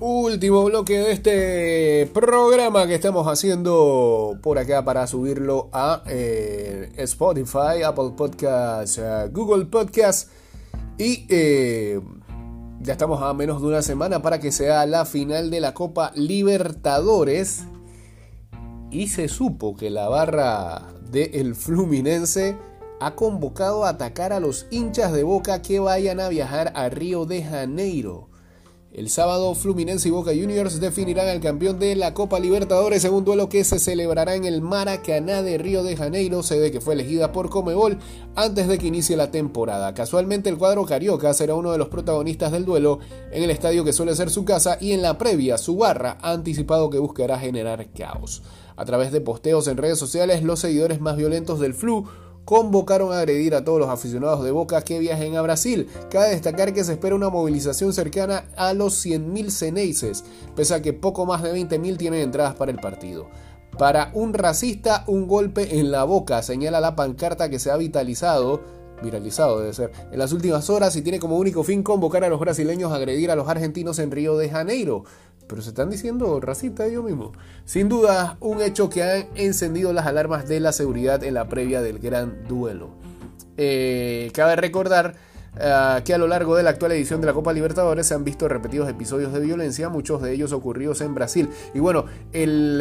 Último 0.04 0.64
bloque 0.64 0.98
de 0.98 1.12
este 1.12 2.10
programa 2.12 2.88
que 2.88 2.96
estamos 2.96 3.28
haciendo 3.28 4.36
por 4.42 4.58
acá 4.58 4.84
para 4.84 5.06
subirlo 5.06 5.68
a 5.72 6.02
eh, 6.06 6.90
Spotify, 6.96 7.84
Apple 7.86 8.10
Podcasts, 8.16 8.98
eh, 8.98 9.28
Google 9.30 9.66
Podcasts 9.66 10.28
y 10.98 11.24
eh, 11.28 12.00
ya 12.82 12.94
estamos 12.94 13.22
a 13.22 13.32
menos 13.32 13.60
de 13.60 13.68
una 13.68 13.82
semana 13.82 14.22
para 14.22 14.40
que 14.40 14.50
sea 14.50 14.84
la 14.86 15.04
final 15.04 15.50
de 15.50 15.60
la 15.60 15.72
Copa 15.72 16.10
Libertadores. 16.16 17.64
Y 18.90 19.08
se 19.08 19.28
supo 19.28 19.76
que 19.76 19.88
la 19.88 20.08
barra 20.08 20.92
del 21.10 21.54
Fluminense 21.54 22.58
ha 23.00 23.14
convocado 23.14 23.84
a 23.84 23.90
atacar 23.90 24.32
a 24.32 24.40
los 24.40 24.66
hinchas 24.70 25.12
de 25.12 25.22
Boca 25.22 25.62
que 25.62 25.78
vayan 25.78 26.20
a 26.20 26.28
viajar 26.28 26.72
a 26.74 26.88
Río 26.88 27.24
de 27.24 27.42
Janeiro 27.42 28.31
el 28.94 29.08
sábado, 29.08 29.54
Fluminense 29.54 30.08
y 30.08 30.10
Boca 30.10 30.32
Juniors 30.32 30.78
definirán 30.78 31.26
al 31.26 31.40
campeón 31.40 31.78
de 31.78 31.96
la 31.96 32.12
Copa 32.12 32.38
Libertadores 32.38 33.02
en 33.06 33.14
un 33.14 33.24
duelo 33.24 33.48
que 33.48 33.64
se 33.64 33.78
celebrará 33.78 34.34
en 34.34 34.44
el 34.44 34.60
Maracaná 34.60 35.40
de 35.40 35.56
Río 35.56 35.82
de 35.82 35.96
Janeiro, 35.96 36.42
sede 36.42 36.70
que 36.70 36.82
fue 36.82 36.92
elegida 36.92 37.32
por 37.32 37.48
Comebol 37.48 37.98
antes 38.36 38.68
de 38.68 38.76
que 38.76 38.88
inicie 38.88 39.16
la 39.16 39.30
temporada. 39.30 39.94
Casualmente, 39.94 40.50
el 40.50 40.58
cuadro 40.58 40.84
carioca 40.84 41.32
será 41.32 41.54
uno 41.54 41.72
de 41.72 41.78
los 41.78 41.88
protagonistas 41.88 42.52
del 42.52 42.66
duelo 42.66 42.98
en 43.30 43.42
el 43.42 43.50
estadio 43.50 43.82
que 43.82 43.94
suele 43.94 44.14
ser 44.14 44.28
su 44.28 44.44
casa 44.44 44.76
y 44.78 44.92
en 44.92 45.00
la 45.00 45.16
previa, 45.16 45.56
su 45.56 45.76
barra 45.76 46.18
ha 46.20 46.32
anticipado 46.32 46.90
que 46.90 46.98
buscará 46.98 47.38
generar 47.38 47.88
caos. 47.92 48.42
A 48.76 48.84
través 48.84 49.10
de 49.10 49.22
posteos 49.22 49.68
en 49.68 49.78
redes 49.78 49.98
sociales, 49.98 50.42
los 50.42 50.60
seguidores 50.60 51.00
más 51.00 51.16
violentos 51.16 51.60
del 51.60 51.72
Flu 51.72 52.04
convocaron 52.44 53.12
a 53.12 53.18
agredir 53.18 53.54
a 53.54 53.64
todos 53.64 53.78
los 53.78 53.88
aficionados 53.88 54.42
de 54.44 54.50
Boca 54.50 54.82
que 54.82 54.98
viajen 54.98 55.36
a 55.36 55.42
Brasil. 55.42 55.88
Cabe 56.10 56.30
destacar 56.30 56.72
que 56.72 56.84
se 56.84 56.92
espera 56.92 57.14
una 57.14 57.30
movilización 57.30 57.92
cercana 57.92 58.44
a 58.56 58.74
los 58.74 59.04
100.000 59.04 59.50
ceneices, 59.50 60.24
pese 60.56 60.74
a 60.74 60.82
que 60.82 60.92
poco 60.92 61.26
más 61.26 61.42
de 61.42 61.54
20.000 61.54 61.96
tienen 61.96 62.20
entradas 62.20 62.54
para 62.54 62.70
el 62.70 62.78
partido. 62.78 63.28
Para 63.78 64.10
un 64.14 64.34
racista, 64.34 65.04
un 65.06 65.26
golpe 65.26 65.78
en 65.78 65.90
la 65.90 66.04
boca, 66.04 66.42
señala 66.42 66.80
la 66.80 66.94
pancarta 66.94 67.48
que 67.48 67.58
se 67.58 67.70
ha 67.70 67.76
vitalizado 67.76 68.82
viralizado 69.02 69.58
debe 69.60 69.74
ser, 69.74 69.92
en 70.10 70.18
las 70.18 70.32
últimas 70.32 70.70
horas 70.70 70.94
y 70.96 71.02
tiene 71.02 71.18
como 71.18 71.36
único 71.36 71.64
fin 71.64 71.82
convocar 71.82 72.24
a 72.24 72.28
los 72.28 72.40
brasileños 72.40 72.92
a 72.92 72.96
agredir 72.96 73.30
a 73.30 73.36
los 73.36 73.48
argentinos 73.48 73.98
en 73.98 74.10
Río 74.10 74.36
de 74.36 74.48
Janeiro 74.48 75.04
pero 75.52 75.60
se 75.60 75.68
están 75.68 75.90
diciendo 75.90 76.40
racistas 76.40 76.88
ellos 76.88 77.04
mismos. 77.04 77.36
Sin 77.66 77.90
duda, 77.90 78.38
un 78.40 78.62
hecho 78.62 78.88
que 78.88 79.02
han 79.02 79.26
encendido 79.34 79.92
las 79.92 80.06
alarmas 80.06 80.48
de 80.48 80.60
la 80.60 80.72
seguridad 80.72 81.22
en 81.22 81.34
la 81.34 81.46
previa 81.46 81.82
del 81.82 81.98
gran 81.98 82.48
duelo. 82.48 82.88
Eh, 83.58 84.30
cabe 84.32 84.56
recordar 84.56 85.14
eh, 85.60 86.00
que 86.06 86.14
a 86.14 86.16
lo 86.16 86.26
largo 86.26 86.56
de 86.56 86.62
la 86.62 86.70
actual 86.70 86.92
edición 86.92 87.20
de 87.20 87.26
la 87.26 87.34
Copa 87.34 87.52
Libertadores 87.52 88.06
se 88.06 88.14
han 88.14 88.24
visto 88.24 88.48
repetidos 88.48 88.88
episodios 88.88 89.30
de 89.34 89.40
violencia, 89.40 89.90
muchos 89.90 90.22
de 90.22 90.32
ellos 90.32 90.52
ocurridos 90.52 91.02
en 91.02 91.14
Brasil. 91.14 91.50
Y 91.74 91.80
bueno, 91.80 92.06
el, 92.32 92.80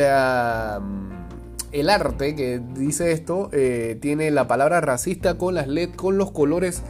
el 1.74 1.90
arte 1.90 2.38
que 2.38 2.62
dice 2.74 3.12
esto 3.12 3.50
eh, 3.52 3.98
tiene 4.00 4.32
la 4.32 4.48
palabra 4.48 4.80
racista 4.80 5.38
con 5.38 5.56
las 5.56 5.68
LED, 5.68 5.90
con 5.96 6.18
los 6.18 6.32
colores 6.32 6.84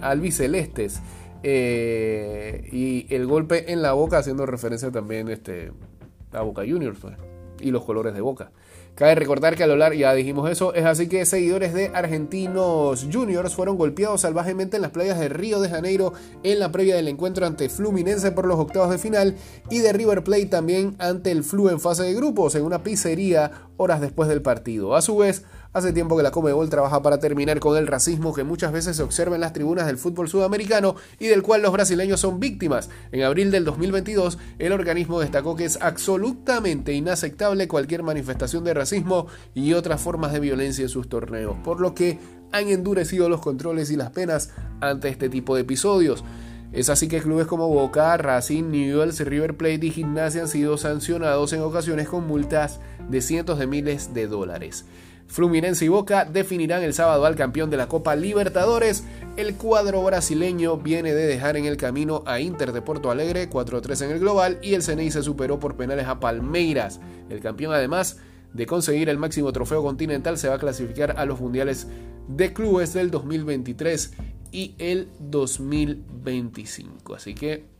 albicelestes. 0.00 1.00
Eh, 1.46 2.70
y 2.72 3.06
el 3.14 3.26
golpe 3.26 3.70
en 3.70 3.82
la 3.82 3.92
boca 3.92 4.16
haciendo 4.16 4.46
referencia 4.46 4.90
también 4.90 5.28
este, 5.28 5.72
a 6.32 6.40
Boca 6.40 6.62
Juniors 6.66 6.98
pues, 6.98 7.16
y 7.60 7.70
los 7.70 7.84
colores 7.84 8.14
de 8.14 8.22
Boca. 8.22 8.50
Cabe 8.94 9.16
recordar 9.16 9.56
que 9.56 9.64
a 9.64 9.66
lo 9.66 9.76
largo, 9.76 9.98
ya 9.98 10.14
dijimos 10.14 10.48
eso, 10.48 10.72
es 10.72 10.84
así 10.84 11.08
que 11.08 11.26
seguidores 11.26 11.74
de 11.74 11.88
Argentinos 11.88 13.06
Juniors 13.12 13.52
fueron 13.52 13.76
golpeados 13.76 14.20
salvajemente 14.20 14.76
en 14.76 14.82
las 14.82 14.92
playas 14.92 15.18
de 15.18 15.28
Río 15.28 15.60
de 15.60 15.68
Janeiro 15.68 16.12
en 16.44 16.60
la 16.60 16.70
previa 16.70 16.94
del 16.94 17.08
encuentro 17.08 17.44
ante 17.44 17.68
Fluminense 17.68 18.30
por 18.30 18.46
los 18.46 18.58
octavos 18.58 18.90
de 18.90 18.98
final 18.98 19.34
y 19.68 19.80
de 19.80 19.92
River 19.92 20.22
Plate 20.22 20.46
también 20.46 20.94
ante 20.98 21.32
el 21.32 21.42
Flu 21.42 21.68
en 21.68 21.80
fase 21.80 22.04
de 22.04 22.14
grupos 22.14 22.54
en 22.54 22.62
una 22.62 22.84
pizzería 22.84 23.50
horas 23.76 24.00
después 24.00 24.28
del 24.28 24.42
partido. 24.42 24.94
A 24.94 25.02
su 25.02 25.16
vez, 25.16 25.44
Hace 25.74 25.92
tiempo 25.92 26.16
que 26.16 26.22
la 26.22 26.30
Comebol 26.30 26.70
trabaja 26.70 27.02
para 27.02 27.18
terminar 27.18 27.58
con 27.58 27.76
el 27.76 27.88
racismo 27.88 28.32
que 28.32 28.44
muchas 28.44 28.70
veces 28.70 28.96
se 28.96 29.02
observa 29.02 29.34
en 29.34 29.40
las 29.40 29.52
tribunas 29.52 29.88
del 29.88 29.98
fútbol 29.98 30.28
sudamericano 30.28 30.94
y 31.18 31.26
del 31.26 31.42
cual 31.42 31.62
los 31.62 31.72
brasileños 31.72 32.20
son 32.20 32.38
víctimas. 32.38 32.90
En 33.10 33.24
abril 33.24 33.50
del 33.50 33.64
2022, 33.64 34.38
el 34.60 34.70
organismo 34.70 35.18
destacó 35.18 35.56
que 35.56 35.64
es 35.64 35.80
absolutamente 35.82 36.92
inaceptable 36.92 37.66
cualquier 37.66 38.04
manifestación 38.04 38.62
de 38.62 38.72
racismo 38.72 39.26
y 39.52 39.72
otras 39.72 40.00
formas 40.00 40.32
de 40.32 40.38
violencia 40.38 40.82
en 40.82 40.88
sus 40.88 41.08
torneos, 41.08 41.56
por 41.64 41.80
lo 41.80 41.92
que 41.92 42.20
han 42.52 42.68
endurecido 42.68 43.28
los 43.28 43.40
controles 43.40 43.90
y 43.90 43.96
las 43.96 44.10
penas 44.10 44.50
ante 44.80 45.08
este 45.08 45.28
tipo 45.28 45.56
de 45.56 45.62
episodios. 45.62 46.22
Es 46.72 46.88
así 46.88 47.08
que 47.08 47.20
clubes 47.20 47.48
como 47.48 47.68
Boca, 47.68 48.16
Racing, 48.16 48.70
Newell's, 48.70 49.18
River 49.18 49.56
Plate 49.56 49.86
y 49.86 49.90
Gimnasia 49.90 50.42
han 50.42 50.48
sido 50.48 50.78
sancionados 50.78 51.52
en 51.52 51.62
ocasiones 51.62 52.08
con 52.08 52.28
multas 52.28 52.78
de 53.08 53.20
cientos 53.20 53.58
de 53.58 53.66
miles 53.66 54.14
de 54.14 54.28
dólares. 54.28 54.84
Fluminense 55.34 55.84
y 55.84 55.88
Boca 55.88 56.24
definirán 56.24 56.84
el 56.84 56.94
sábado 56.94 57.26
al 57.26 57.34
campeón 57.34 57.68
de 57.68 57.76
la 57.76 57.88
Copa 57.88 58.14
Libertadores. 58.14 59.02
El 59.36 59.56
cuadro 59.56 60.00
brasileño 60.04 60.76
viene 60.76 61.12
de 61.12 61.26
dejar 61.26 61.56
en 61.56 61.64
el 61.64 61.76
camino 61.76 62.22
a 62.24 62.38
Inter 62.38 62.70
de 62.70 62.80
Porto 62.82 63.10
Alegre 63.10 63.50
4-3 63.50 64.04
en 64.04 64.10
el 64.12 64.20
global 64.20 64.60
y 64.62 64.74
el 64.74 64.84
CNI 64.84 65.10
se 65.10 65.24
superó 65.24 65.58
por 65.58 65.76
penales 65.76 66.06
a 66.06 66.20
Palmeiras. 66.20 67.00
El 67.30 67.40
campeón 67.40 67.72
además 67.72 68.18
de 68.52 68.66
conseguir 68.66 69.08
el 69.08 69.18
máximo 69.18 69.52
trofeo 69.52 69.82
continental 69.82 70.38
se 70.38 70.48
va 70.48 70.54
a 70.54 70.60
clasificar 70.60 71.18
a 71.18 71.24
los 71.24 71.40
mundiales 71.40 71.88
de 72.28 72.52
clubes 72.52 72.92
del 72.92 73.10
2023 73.10 74.12
y 74.52 74.76
el 74.78 75.08
2025. 75.18 77.12
Así 77.12 77.34
que 77.34 77.73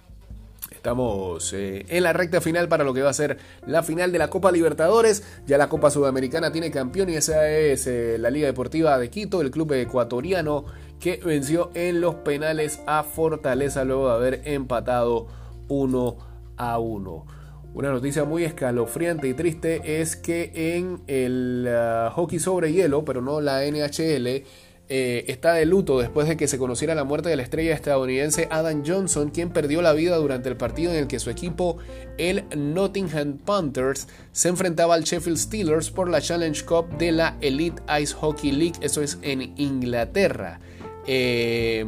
Estamos 0.85 1.55
eh, 1.55 1.87
en 1.88 2.03
la 2.03 2.12
recta 2.12 2.42
final 2.42 2.68
para 2.68 2.85
lo 2.85 2.92
que 2.92 3.01
va 3.01 3.09
a 3.09 3.14
ser 3.14 3.38
la 3.66 3.83
final 3.83 4.12
de 4.12 4.18
la 4.18 4.29
Copa 4.29 4.53
Libertadores. 4.53 5.23
Ya 5.47 5.57
la 5.57 5.70
Copa 5.70 5.90
Sudamericana 5.90 6.53
tiene 6.53 6.70
campeón 6.70 7.09
y 7.09 7.14
esa 7.14 7.49
es 7.49 7.87
eh, 7.87 8.18
la 8.18 8.29
Liga 8.29 8.49
Deportiva 8.49 8.99
de 8.99 9.09
Quito, 9.09 9.40
el 9.40 9.51
club 9.51 9.73
ecuatoriano 9.73 10.66
que 11.01 11.23
venció 11.25 11.70
en 11.73 12.03
los 12.03 12.16
penales 12.16 12.83
a 12.87 13.03
Fortaleza 13.03 13.83
luego 13.85 14.11
de 14.11 14.14
haber 14.14 14.42
empatado 14.44 15.27
1 15.68 16.18
a 16.59 16.79
1. 16.79 17.27
Una 17.73 17.90
noticia 17.90 18.25
muy 18.25 18.44
escalofriante 18.44 19.27
y 19.27 19.33
triste 19.33 20.03
es 20.03 20.16
que 20.16 20.53
en 20.77 21.01
el 21.07 21.66
ah, 21.66 22.12
hockey 22.14 22.38
sobre 22.38 22.75
hielo, 22.75 23.07
pero 23.07 23.23
no 23.23 23.40
la 23.40 23.64
NHL, 23.64 24.44
eh, 24.88 25.25
está 25.29 25.55
de 25.55 25.64
luto 25.64 25.99
después 25.99 26.29
de 26.29 26.37
que 26.37 26.47
se 26.47 26.59
conociera 26.59 26.94
la 26.94 27.05
muerte 27.05 27.31
de 27.31 27.37
la 27.37 27.42
estrella 27.42 27.75
estadounidense 27.75 28.49
Adam 28.51 28.83
Johnson, 28.87 29.31
quien 29.31 29.51
perdió 29.51 29.81
la 29.81 29.92
vida 29.94 30.16
durante 30.16 30.49
el 30.49 30.57
partido 30.57 30.92
en 30.92 30.99
el 30.99 31.07
que 31.07 31.18
su 31.18 31.31
equipo, 31.31 31.79
el 32.18 32.44
Nottingham 32.55 33.38
Panthers, 33.38 34.09
se 34.33 34.49
enfrentaba 34.49 34.94
al 34.94 35.05
Sheffield 35.05 35.38
Steelers 35.38 35.90
por 35.90 36.11
la 36.11 36.20
Challenge 36.20 36.64
Cup 36.64 36.99
de 36.99 37.12
la 37.12 37.38
Elite 37.40 37.83
Ice 38.01 38.14
Hockey 38.14 38.53
League, 38.53 38.79
eso 38.83 39.01
es 39.01 39.18
en 39.23 39.55
Inglaterra. 39.57 40.61
Eh, 41.07 41.87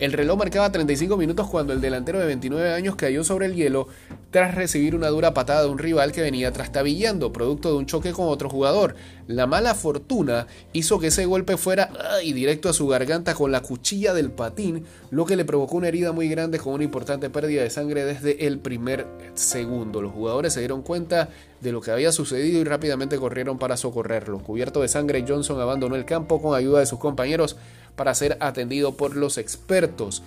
el 0.00 0.12
reloj 0.12 0.38
marcaba 0.38 0.72
35 0.72 1.16
minutos 1.18 1.48
cuando 1.48 1.74
el 1.74 1.80
delantero 1.80 2.18
de 2.18 2.26
29 2.26 2.72
años 2.72 2.96
cayó 2.96 3.22
sobre 3.22 3.46
el 3.46 3.54
hielo 3.54 3.86
tras 4.30 4.54
recibir 4.54 4.94
una 4.94 5.08
dura 5.08 5.34
patada 5.34 5.62
de 5.62 5.68
un 5.68 5.78
rival 5.78 6.12
que 6.12 6.22
venía 6.22 6.52
trastabillando, 6.52 7.32
producto 7.32 7.70
de 7.70 7.78
un 7.78 7.86
choque 7.86 8.12
con 8.12 8.28
otro 8.28 8.48
jugador. 8.48 8.94
La 9.26 9.46
mala 9.46 9.74
fortuna 9.74 10.46
hizo 10.72 10.98
que 10.98 11.08
ese 11.08 11.26
golpe 11.26 11.56
fuera 11.56 11.90
y 12.24 12.32
directo 12.32 12.68
a 12.68 12.72
su 12.72 12.86
garganta 12.86 13.34
con 13.34 13.52
la 13.52 13.60
cuchilla 13.60 14.14
del 14.14 14.30
patín, 14.30 14.86
lo 15.10 15.26
que 15.26 15.36
le 15.36 15.44
provocó 15.44 15.76
una 15.76 15.88
herida 15.88 16.12
muy 16.12 16.28
grande 16.28 16.58
con 16.58 16.72
una 16.72 16.84
importante 16.84 17.28
pérdida 17.28 17.62
de 17.62 17.70
sangre 17.70 18.04
desde 18.04 18.46
el 18.46 18.58
primer 18.58 19.06
segundo. 19.34 20.00
Los 20.00 20.12
jugadores 20.12 20.54
se 20.54 20.60
dieron 20.60 20.82
cuenta 20.82 21.28
de 21.60 21.72
lo 21.72 21.82
que 21.82 21.90
había 21.90 22.10
sucedido 22.10 22.60
y 22.60 22.64
rápidamente 22.64 23.18
corrieron 23.18 23.58
para 23.58 23.76
socorrerlo. 23.76 24.38
Cubierto 24.38 24.80
de 24.80 24.88
sangre, 24.88 25.24
Johnson 25.28 25.60
abandonó 25.60 25.96
el 25.96 26.06
campo 26.06 26.40
con 26.40 26.56
ayuda 26.56 26.80
de 26.80 26.86
sus 26.86 26.98
compañeros 26.98 27.56
para 28.00 28.14
ser 28.14 28.38
atendido 28.40 28.96
por 28.96 29.14
los 29.14 29.36
expertos. 29.36 30.22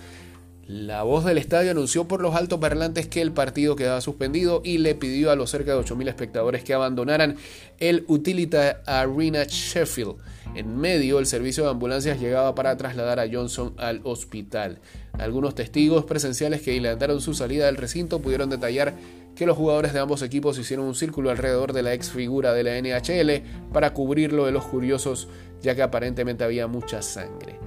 La 0.64 1.02
voz 1.02 1.24
del 1.24 1.38
estadio 1.38 1.72
anunció 1.72 2.06
por 2.06 2.20
los 2.20 2.36
altos 2.36 2.60
parlantes 2.60 3.08
que 3.08 3.20
el 3.20 3.32
partido 3.32 3.74
quedaba 3.74 4.00
suspendido 4.00 4.62
y 4.64 4.78
le 4.78 4.94
pidió 4.94 5.32
a 5.32 5.34
los 5.34 5.50
cerca 5.50 5.72
de 5.72 5.80
8.000 5.80 6.08
espectadores 6.08 6.62
que 6.62 6.72
abandonaran 6.72 7.34
el 7.80 8.04
Utilita 8.06 8.80
Arena 8.86 9.42
Sheffield 9.42 10.18
En 10.54 10.78
medio, 10.78 11.18
el 11.18 11.26
servicio 11.26 11.64
de 11.64 11.70
ambulancias 11.70 12.20
llegaba 12.20 12.54
para 12.54 12.76
trasladar 12.76 13.18
a 13.18 13.26
Johnson 13.28 13.74
al 13.76 14.02
hospital. 14.04 14.78
Algunos 15.18 15.56
testigos 15.56 16.04
presenciales 16.04 16.62
que 16.62 16.70
dilataron 16.70 17.20
su 17.20 17.34
salida 17.34 17.66
del 17.66 17.76
recinto 17.76 18.20
pudieron 18.20 18.50
detallar 18.50 18.94
que 19.34 19.46
los 19.46 19.56
jugadores 19.56 19.92
de 19.92 20.00
ambos 20.00 20.22
equipos 20.22 20.58
hicieron 20.58 20.86
un 20.86 20.94
círculo 20.94 21.30
alrededor 21.30 21.72
de 21.72 21.82
la 21.82 21.94
ex 21.94 22.10
figura 22.10 22.52
de 22.52 22.62
la 22.62 22.80
NHL 22.80 23.42
para 23.72 23.92
cubrirlo 23.92 24.46
de 24.46 24.52
los 24.52 24.64
curiosos, 24.64 25.28
ya 25.62 25.74
que 25.74 25.82
aparentemente 25.82 26.44
había 26.44 26.66
mucha 26.66 27.02
sangre. 27.02 27.58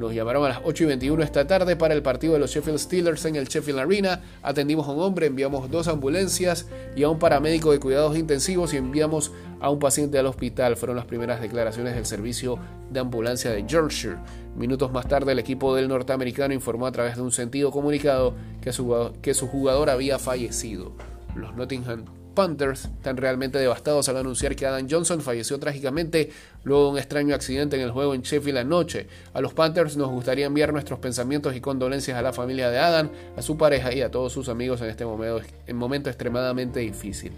Nos 0.00 0.14
llamaron 0.14 0.46
a 0.46 0.48
las 0.48 0.60
8 0.64 0.84
y 0.84 0.86
21 0.86 1.22
esta 1.22 1.46
tarde 1.46 1.76
para 1.76 1.92
el 1.92 2.02
partido 2.02 2.32
de 2.32 2.38
los 2.38 2.50
Sheffield 2.50 2.78
Steelers 2.78 3.26
en 3.26 3.36
el 3.36 3.48
Sheffield 3.48 3.80
Arena. 3.80 4.22
Atendimos 4.42 4.88
a 4.88 4.92
un 4.92 5.00
hombre, 5.00 5.26
enviamos 5.26 5.70
dos 5.70 5.88
ambulancias 5.88 6.66
y 6.96 7.02
a 7.02 7.10
un 7.10 7.18
paramédico 7.18 7.70
de 7.70 7.80
cuidados 7.80 8.16
intensivos 8.16 8.72
y 8.72 8.78
enviamos 8.78 9.30
a 9.60 9.68
un 9.68 9.78
paciente 9.78 10.18
al 10.18 10.24
hospital. 10.24 10.76
Fueron 10.76 10.96
las 10.96 11.04
primeras 11.04 11.42
declaraciones 11.42 11.94
del 11.96 12.06
servicio 12.06 12.58
de 12.90 13.00
ambulancia 13.00 13.50
de 13.50 13.66
Yorkshire. 13.66 14.16
Minutos 14.56 14.90
más 14.90 15.06
tarde, 15.06 15.32
el 15.32 15.38
equipo 15.38 15.76
del 15.76 15.88
norteamericano 15.88 16.54
informó 16.54 16.86
a 16.86 16.92
través 16.92 17.16
de 17.16 17.22
un 17.22 17.30
sentido 17.30 17.70
comunicado 17.70 18.34
que 18.62 18.72
su, 18.72 19.12
que 19.20 19.34
su 19.34 19.48
jugador 19.48 19.90
había 19.90 20.18
fallecido. 20.18 20.92
Los 21.34 21.54
Nottingham 21.54 22.04
Panthers 22.34 22.84
están 22.84 23.16
realmente 23.16 23.58
devastados 23.58 24.08
al 24.08 24.16
anunciar 24.16 24.56
que 24.56 24.66
Adam 24.66 24.86
Johnson 24.88 25.20
falleció 25.20 25.58
trágicamente 25.58 26.30
luego 26.64 26.84
de 26.84 26.90
un 26.92 26.98
extraño 26.98 27.34
accidente 27.34 27.76
en 27.76 27.82
el 27.82 27.90
juego 27.90 28.14
en 28.14 28.22
Sheffield 28.22 28.58
anoche. 28.58 29.08
A 29.34 29.40
los 29.40 29.52
Panthers 29.52 29.96
nos 29.96 30.08
gustaría 30.10 30.46
enviar 30.46 30.72
nuestros 30.72 30.98
pensamientos 31.00 31.54
y 31.54 31.60
condolencias 31.60 32.16
a 32.16 32.22
la 32.22 32.32
familia 32.32 32.70
de 32.70 32.78
Adam, 32.78 33.10
a 33.36 33.42
su 33.42 33.56
pareja 33.56 33.92
y 33.92 34.02
a 34.02 34.10
todos 34.10 34.32
sus 34.32 34.48
amigos 34.48 34.80
en 34.80 34.88
este 34.88 35.04
momento, 35.04 35.42
en 35.66 35.76
momento 35.76 36.08
extremadamente 36.08 36.80
difícil. 36.80 37.32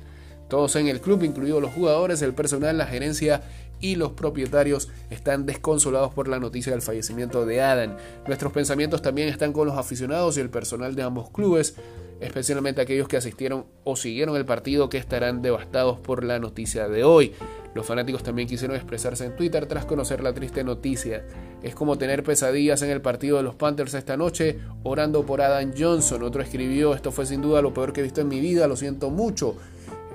Todos 0.48 0.76
en 0.76 0.86
el 0.88 1.00
club, 1.00 1.22
incluidos 1.22 1.62
los 1.62 1.72
jugadores, 1.72 2.20
el 2.20 2.34
personal, 2.34 2.76
la 2.76 2.86
gerencia 2.86 3.42
y 3.80 3.96
los 3.96 4.12
propietarios 4.12 4.88
están 5.10 5.46
desconsolados 5.46 6.12
por 6.12 6.28
la 6.28 6.38
noticia 6.38 6.72
del 6.72 6.82
fallecimiento 6.82 7.46
de 7.46 7.62
Adam. 7.62 7.96
Nuestros 8.26 8.52
pensamientos 8.52 9.02
también 9.02 9.28
están 9.28 9.52
con 9.52 9.66
los 9.66 9.78
aficionados 9.78 10.36
y 10.36 10.40
el 10.40 10.50
personal 10.50 10.94
de 10.94 11.02
ambos 11.02 11.30
clubes 11.30 11.74
especialmente 12.22 12.80
aquellos 12.80 13.08
que 13.08 13.16
asistieron 13.16 13.66
o 13.84 13.96
siguieron 13.96 14.36
el 14.36 14.44
partido 14.44 14.88
que 14.88 14.98
estarán 14.98 15.42
devastados 15.42 15.98
por 15.98 16.24
la 16.24 16.38
noticia 16.38 16.88
de 16.88 17.04
hoy. 17.04 17.32
Los 17.74 17.86
fanáticos 17.86 18.22
también 18.22 18.48
quisieron 18.48 18.76
expresarse 18.76 19.24
en 19.24 19.34
Twitter 19.34 19.66
tras 19.66 19.86
conocer 19.86 20.22
la 20.22 20.32
triste 20.32 20.62
noticia. 20.62 21.24
Es 21.62 21.74
como 21.74 21.98
tener 21.98 22.22
pesadillas 22.22 22.82
en 22.82 22.90
el 22.90 23.00
partido 23.00 23.38
de 23.38 23.42
los 23.42 23.54
Panthers 23.54 23.94
esta 23.94 24.16
noche 24.16 24.58
orando 24.82 25.24
por 25.24 25.40
Adam 25.40 25.72
Johnson. 25.76 26.22
Otro 26.22 26.42
escribió, 26.42 26.94
esto 26.94 27.10
fue 27.10 27.26
sin 27.26 27.42
duda 27.42 27.62
lo 27.62 27.74
peor 27.74 27.92
que 27.92 28.00
he 28.00 28.04
visto 28.04 28.20
en 28.20 28.28
mi 28.28 28.40
vida, 28.40 28.68
lo 28.68 28.76
siento 28.76 29.10
mucho. 29.10 29.56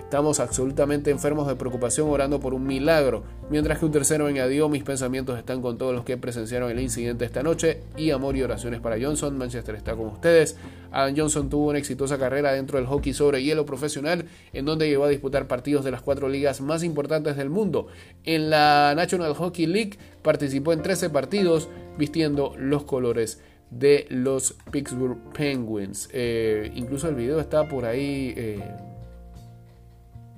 Estamos 0.07 0.39
absolutamente 0.39 1.11
enfermos 1.11 1.49
de 1.49 1.57
preocupación 1.57 2.09
orando 2.09 2.39
por 2.39 2.53
un 2.53 2.65
milagro. 2.65 3.23
Mientras 3.49 3.77
que 3.77 3.83
un 3.83 3.91
tercero 3.91 4.27
añadió, 4.27 4.69
mis 4.69 4.85
pensamientos 4.85 5.37
están 5.37 5.61
con 5.61 5.77
todos 5.77 5.93
los 5.93 6.05
que 6.05 6.15
presenciaron 6.15 6.71
el 6.71 6.79
incidente 6.79 7.25
esta 7.25 7.43
noche 7.43 7.81
y 7.97 8.11
amor 8.11 8.37
y 8.37 8.41
oraciones 8.41 8.79
para 8.79 8.95
Johnson. 8.97 9.37
Manchester 9.37 9.75
está 9.75 9.97
con 9.97 10.05
ustedes. 10.05 10.55
Adam 10.93 11.13
Johnson 11.13 11.49
tuvo 11.49 11.71
una 11.71 11.79
exitosa 11.79 12.17
carrera 12.17 12.53
dentro 12.53 12.77
del 12.77 12.87
hockey 12.87 13.11
sobre 13.11 13.43
hielo 13.43 13.65
profesional, 13.65 14.23
en 14.53 14.63
donde 14.63 14.87
llegó 14.87 15.03
a 15.03 15.09
disputar 15.09 15.45
partidos 15.49 15.83
de 15.83 15.91
las 15.91 16.01
cuatro 16.01 16.29
ligas 16.29 16.61
más 16.61 16.83
importantes 16.83 17.35
del 17.35 17.49
mundo. 17.49 17.87
En 18.23 18.49
la 18.49 18.93
National 18.95 19.33
Hockey 19.33 19.65
League 19.65 19.97
participó 20.21 20.71
en 20.71 20.83
13 20.83 21.09
partidos 21.09 21.67
vistiendo 21.97 22.53
los 22.57 22.85
colores 22.85 23.41
de 23.71 24.07
los 24.09 24.55
Pittsburgh 24.71 25.17
Penguins. 25.33 26.07
Eh, 26.13 26.71
incluso 26.75 27.09
el 27.09 27.15
video 27.15 27.41
está 27.41 27.67
por 27.67 27.83
ahí. 27.83 28.33
Eh, 28.37 28.63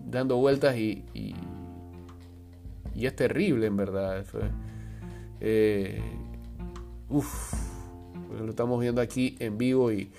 dando 0.09 0.37
vueltas 0.37 0.75
y, 0.77 1.03
y, 1.13 1.35
es 3.05 3.15
terrible 3.15 3.67
en 3.67 3.77
verdad. 3.77 4.25
Eh, 5.39 6.01
lo 7.09 8.49
estamos 8.49 8.79
viendo 8.81 9.01
aquí 9.01 9.37
en 9.39 9.57
vivo 9.57 9.91
y, 9.91 10.11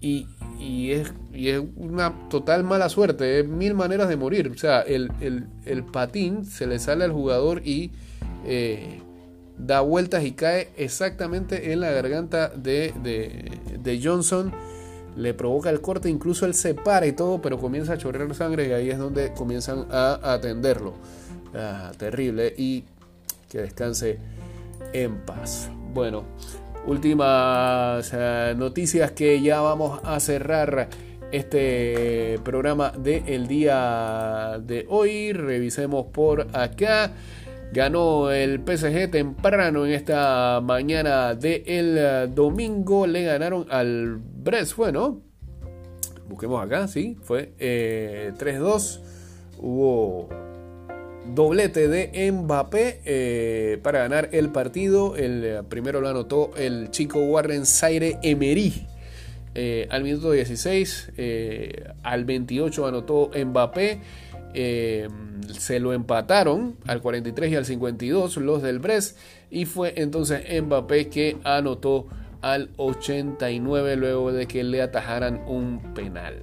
y, 0.00 0.26
y, 0.58 0.92
es, 0.92 1.12
es, 1.34 1.62
una 1.76 2.28
total 2.30 2.64
mala 2.64 2.88
suerte, 2.88 3.40
es 3.40 3.48
mil 3.48 3.74
maneras 3.74 4.08
de 4.08 4.16
morir. 4.16 4.48
O 4.48 4.56
sea, 4.56 4.80
el, 4.80 5.10
patín 5.92 6.46
se 6.46 6.66
le 6.66 6.78
sale 6.78 7.04
al 7.04 7.12
jugador 7.12 7.60
y 7.66 7.90
eh, 8.46 9.02
da 9.58 9.82
vueltas 9.82 10.24
y 10.24 10.32
cae 10.32 10.70
exactamente 10.78 11.72
en 11.72 11.80
la 11.80 11.90
garganta 11.90 12.48
de, 12.48 12.94
de 13.78 14.00
Johnson 14.02 14.52
le 15.20 15.34
provoca 15.34 15.68
el 15.68 15.80
corte, 15.80 16.08
incluso 16.08 16.46
él 16.46 16.54
se 16.54 16.74
para 16.74 17.06
y 17.06 17.12
todo, 17.12 17.42
pero 17.42 17.58
comienza 17.58 17.92
a 17.92 17.98
chorrear 17.98 18.34
sangre 18.34 18.68
y 18.68 18.72
ahí 18.72 18.90
es 18.90 18.98
donde 18.98 19.32
comienzan 19.34 19.86
a 19.90 20.18
atenderlo. 20.22 20.94
Ah, 21.54 21.92
terrible 21.98 22.54
y 22.56 22.84
que 23.48 23.58
descanse 23.58 24.18
en 24.92 25.18
paz. 25.18 25.70
Bueno, 25.92 26.24
últimas 26.86 28.10
eh, 28.14 28.54
noticias 28.56 29.10
que 29.12 29.42
ya 29.42 29.60
vamos 29.60 30.00
a 30.04 30.18
cerrar 30.20 30.88
este 31.32 32.38
programa 32.42 32.90
del 32.90 33.46
día 33.46 34.58
de 34.64 34.86
hoy. 34.88 35.32
Revisemos 35.32 36.06
por 36.06 36.46
acá. 36.56 37.12
Ganó 37.72 38.32
el 38.32 38.62
PSG 38.66 39.10
temprano 39.10 39.86
en 39.86 39.92
esta 39.92 40.60
mañana 40.62 41.34
del 41.34 41.62
el 41.66 42.34
domingo. 42.34 43.06
Le 43.06 43.24
ganaron 43.24 43.66
al 43.70 44.20
Brest, 44.42 44.76
bueno. 44.76 45.20
Busquemos 46.28 46.64
acá, 46.64 46.88
sí. 46.88 47.16
Fue 47.22 47.52
3-2. 47.58 47.58
Eh, 47.58 49.10
Hubo 49.62 50.28
doblete 51.34 51.88
de 51.88 52.32
Mbappé 52.32 53.02
eh, 53.04 53.78
para 53.82 53.98
ganar 54.00 54.30
el 54.32 54.48
partido. 54.50 55.16
El 55.16 55.64
primero 55.68 56.00
lo 56.00 56.08
anotó 56.08 56.52
el 56.56 56.90
chico 56.90 57.20
Warren 57.20 57.66
Zaire 57.66 58.18
Emery. 58.22 58.86
Eh, 59.54 59.86
al 59.90 60.04
minuto 60.04 60.30
16, 60.30 61.12
al 62.02 62.24
28 62.24 62.86
anotó 62.86 63.30
Mbappé. 63.34 64.00
Eh, 64.54 65.08
se 65.58 65.78
lo 65.78 65.92
empataron 65.92 66.76
al 66.86 67.00
43 67.00 67.52
y 67.52 67.56
al 67.56 67.64
52 67.64 68.36
los 68.38 68.62
del 68.62 68.78
Brest 68.80 69.16
y 69.48 69.64
fue 69.64 69.94
entonces 69.96 70.42
Mbappé 70.62 71.08
que 71.08 71.36
anotó 71.44 72.08
al 72.42 72.70
89 72.76 73.96
luego 73.96 74.32
de 74.32 74.46
que 74.46 74.64
le 74.64 74.82
atajaran 74.82 75.42
un 75.46 75.80
penal. 75.94 76.40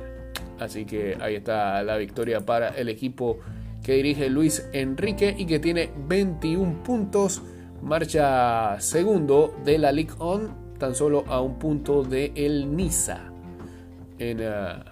Así 0.59 0.85
que 0.85 1.17
ahí 1.19 1.35
está 1.35 1.83
la 1.83 1.97
victoria 1.97 2.41
para 2.41 2.69
el 2.69 2.89
equipo 2.89 3.39
que 3.83 3.93
dirige 3.93 4.29
Luis 4.29 4.67
Enrique 4.73 5.35
y 5.37 5.45
que 5.45 5.59
tiene 5.59 5.91
21 6.07 6.83
puntos. 6.83 7.41
Marcha 7.81 8.79
segundo 8.79 9.55
de 9.63 9.77
la 9.77 9.91
Ligue 9.91 10.13
1, 10.19 10.75
tan 10.79 10.95
solo 10.95 11.23
a 11.27 11.41
un 11.41 11.59
punto 11.59 12.03
de 12.03 12.31
el 12.35 12.75
Niza 12.75 13.31
en 14.17 14.39
uh, 14.39 14.83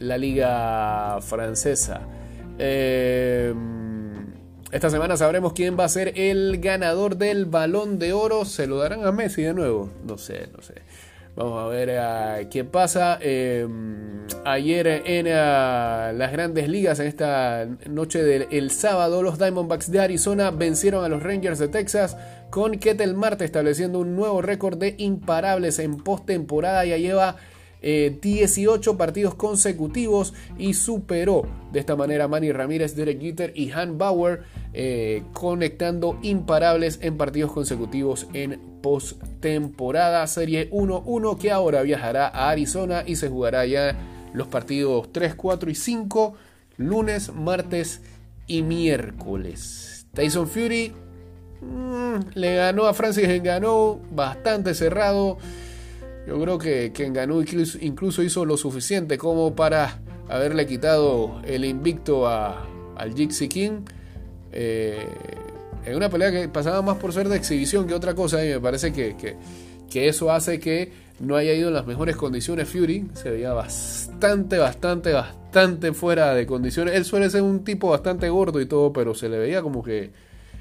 la 0.00 0.18
liga 0.18 1.18
francesa. 1.20 2.00
Eh, 2.58 3.54
esta 4.72 4.90
semana 4.90 5.16
sabremos 5.16 5.52
quién 5.52 5.78
va 5.78 5.84
a 5.84 5.88
ser 5.88 6.12
el 6.16 6.58
ganador 6.60 7.16
del 7.16 7.46
balón 7.46 7.98
de 7.98 8.12
oro. 8.12 8.44
¿Se 8.44 8.66
lo 8.66 8.78
darán 8.78 9.04
a 9.04 9.12
Messi 9.12 9.42
de 9.42 9.54
nuevo? 9.54 9.90
No 10.04 10.16
sé, 10.16 10.48
no 10.56 10.62
sé. 10.62 10.74
Vamos 11.36 11.64
a 11.64 11.68
ver 11.68 11.98
a 11.98 12.48
qué 12.50 12.64
pasa. 12.64 13.18
Eh, 13.20 13.66
ayer 14.44 15.02
en 15.06 15.26
las 15.26 16.32
grandes 16.32 16.68
ligas, 16.68 17.00
en 17.00 17.06
esta 17.06 17.66
noche 17.88 18.22
del 18.22 18.70
sábado, 18.70 19.22
los 19.22 19.38
Diamondbacks 19.38 19.90
de 19.90 20.00
Arizona 20.00 20.50
vencieron 20.50 21.04
a 21.04 21.08
los 21.08 21.22
Rangers 21.22 21.58
de 21.58 21.68
Texas 21.68 22.16
con 22.50 22.78
Ketel 22.78 23.14
Marte 23.14 23.44
estableciendo 23.44 24.00
un 24.00 24.16
nuevo 24.16 24.42
récord 24.42 24.76
de 24.78 24.94
imparables 24.98 25.78
en 25.78 25.96
postemporada. 25.98 26.84
Ya 26.84 26.96
lleva 26.96 27.36
18 27.82 28.90
eh, 28.90 28.94
partidos 28.94 29.34
consecutivos 29.34 30.34
y 30.58 30.74
superó 30.74 31.46
de 31.72 31.80
esta 31.80 31.96
manera 31.96 32.28
Manny 32.28 32.52
Ramírez, 32.52 32.94
Derek 32.94 33.20
Jeter 33.20 33.52
y 33.54 33.70
Han 33.70 33.96
Bauer, 33.98 34.42
eh, 34.72 35.22
conectando 35.32 36.18
imparables 36.22 36.98
en 37.02 37.16
partidos 37.16 37.52
consecutivos 37.52 38.26
en 38.34 38.60
postemporada 38.82 40.26
Serie 40.26 40.70
1-1 40.70 41.38
que 41.38 41.50
ahora 41.50 41.82
viajará 41.82 42.28
a 42.28 42.50
Arizona 42.50 43.02
y 43.06 43.16
se 43.16 43.28
jugará 43.28 43.64
ya 43.66 43.96
los 44.32 44.46
partidos 44.48 45.12
3, 45.12 45.34
4 45.34 45.70
y 45.70 45.74
5 45.74 46.34
lunes, 46.76 47.32
martes 47.32 48.00
y 48.46 48.62
miércoles. 48.62 50.06
Tyson 50.14 50.48
Fury 50.48 50.92
mm, 51.60 52.14
le 52.34 52.56
ganó 52.56 52.86
a 52.86 52.94
Francis 52.94 53.42
ganó 53.42 54.00
bastante 54.10 54.74
cerrado. 54.74 55.38
Yo 56.26 56.40
creo 56.40 56.58
que 56.58 56.92
quien 56.92 57.12
ganó 57.12 57.40
incluso 57.42 58.22
hizo 58.22 58.44
lo 58.44 58.56
suficiente 58.56 59.18
como 59.18 59.54
para 59.54 60.00
haberle 60.28 60.66
quitado 60.66 61.40
el 61.44 61.64
invicto 61.64 62.26
a, 62.26 62.66
al 62.96 63.14
Jixi 63.14 63.48
King. 63.48 63.80
Eh, 64.52 65.06
en 65.84 65.96
una 65.96 66.10
pelea 66.10 66.30
que 66.30 66.48
pasaba 66.48 66.82
más 66.82 66.98
por 66.98 67.12
ser 67.12 67.28
de 67.28 67.36
exhibición 67.36 67.86
que 67.86 67.94
otra 67.94 68.14
cosa, 68.14 68.44
y 68.44 68.50
me 68.50 68.60
parece 68.60 68.92
que, 68.92 69.16
que, 69.90 70.08
eso 70.08 70.30
hace 70.30 70.60
que 70.60 70.92
no 71.20 71.36
haya 71.36 71.52
ido 71.54 71.68
en 71.68 71.74
las 71.74 71.86
mejores 71.86 72.16
condiciones 72.16 72.68
Fury. 72.68 73.08
Se 73.14 73.30
veía 73.30 73.52
bastante, 73.52 74.58
bastante, 74.58 75.12
bastante 75.12 75.92
fuera 75.92 76.34
de 76.34 76.46
condiciones. 76.46 76.94
Él 76.94 77.04
suele 77.04 77.30
ser 77.30 77.42
un 77.42 77.64
tipo 77.64 77.88
bastante 77.88 78.28
gordo 78.28 78.60
y 78.60 78.66
todo, 78.66 78.92
pero 78.92 79.14
se 79.14 79.28
le 79.28 79.38
veía 79.38 79.62
como 79.62 79.82
que 79.82 80.10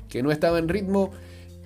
que 0.10 0.24
no 0.24 0.32
estaba 0.32 0.60
en 0.60 0.68
ritmo. 0.68 1.12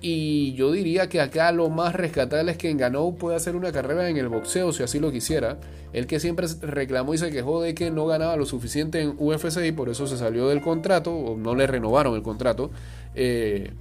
Y 0.06 0.52
yo 0.52 0.70
diría 0.70 1.08
que 1.08 1.18
acá 1.22 1.50
lo 1.50 1.70
más 1.70 1.94
rescatable 1.94 2.52
es 2.52 2.58
que 2.58 2.68
en 2.68 2.76
Ganó 2.76 3.14
puede 3.14 3.36
hacer 3.36 3.56
una 3.56 3.72
carrera 3.72 4.10
en 4.10 4.18
el 4.18 4.28
boxeo 4.28 4.70
si 4.70 4.82
así 4.82 5.00
lo 5.00 5.10
quisiera. 5.10 5.56
El 5.94 6.06
que 6.06 6.20
siempre 6.20 6.46
reclamó 6.60 7.14
y 7.14 7.18
se 7.18 7.30
quejó 7.30 7.62
de 7.62 7.74
que 7.74 7.90
no 7.90 8.04
ganaba 8.04 8.36
lo 8.36 8.44
suficiente 8.44 9.00
en 9.00 9.14
UFC 9.18 9.64
y 9.64 9.72
por 9.72 9.88
eso 9.88 10.06
se 10.06 10.18
salió 10.18 10.50
del 10.50 10.60
contrato, 10.60 11.10
o 11.10 11.38
no 11.38 11.54
le 11.54 11.66
renovaron 11.66 12.14
el 12.16 12.22
contrato. 12.22 12.70
Eh, 13.14 13.72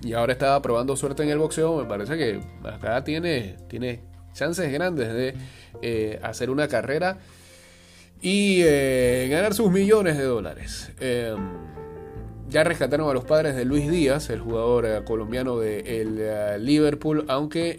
y 0.00 0.12
ahora 0.12 0.32
estaba 0.32 0.62
probando 0.62 0.94
suerte 0.94 1.24
en 1.24 1.30
el 1.30 1.38
boxeo. 1.38 1.78
Me 1.78 1.88
parece 1.88 2.16
que 2.16 2.40
acá 2.62 3.02
tiene, 3.02 3.56
tiene 3.66 4.02
chances 4.32 4.72
grandes 4.72 5.12
de 5.12 5.34
eh, 5.82 6.20
hacer 6.22 6.50
una 6.50 6.68
carrera 6.68 7.18
y 8.22 8.60
eh, 8.62 9.26
ganar 9.28 9.54
sus 9.54 9.72
millones 9.72 10.16
de 10.16 10.22
dólares. 10.22 10.92
Ya 12.50 12.64
rescataron 12.64 13.08
a 13.08 13.14
los 13.14 13.24
padres 13.24 13.54
de 13.54 13.64
Luis 13.64 13.88
Díaz, 13.88 14.28
el 14.28 14.40
jugador 14.40 14.84
eh, 14.84 15.04
colombiano 15.04 15.56
de 15.56 15.84
eh, 15.86 16.58
Liverpool, 16.58 17.24
aunque 17.28 17.76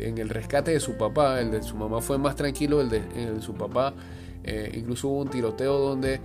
en 0.00 0.16
el 0.16 0.30
rescate 0.30 0.70
de 0.70 0.80
su 0.80 0.96
papá, 0.96 1.38
el 1.42 1.50
de 1.50 1.62
su 1.62 1.76
mamá 1.76 2.00
fue 2.00 2.16
más 2.16 2.34
tranquilo, 2.34 2.80
el 2.80 2.88
de, 2.88 3.02
su 3.42 3.52
papá 3.52 3.92
incluso 4.74 5.08
hubo 5.08 5.20
un 5.20 5.28
tiroteo 5.28 5.78
donde 5.78 6.20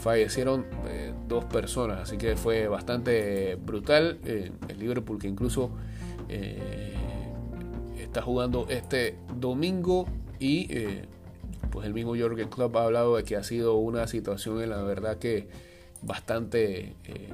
fallecieron 0.00 0.64
dos 1.28 1.44
personas, 1.44 2.00
así 2.00 2.16
que 2.16 2.36
fue 2.36 2.68
bastante 2.68 3.56
brutal. 3.56 4.18
el 4.24 4.78
Liverpool 4.78 5.18
que 5.18 5.28
incluso 5.28 5.72
está 8.00 8.22
jugando 8.22 8.66
este 8.70 9.18
domingo 9.38 10.06
y 10.40 10.68
pues 11.70 11.86
el 11.86 11.92
mismo 11.92 12.16
Jorgen 12.16 12.48
Klopp 12.48 12.74
ha 12.76 12.84
hablado 12.84 13.16
de 13.16 13.24
que 13.24 13.36
ha 13.36 13.44
sido 13.44 13.74
una 13.76 14.06
situación 14.06 14.62
en 14.62 14.70
la 14.70 14.82
verdad 14.82 15.18
que 15.18 15.73
bastante 16.06 16.94
eh, 17.04 17.28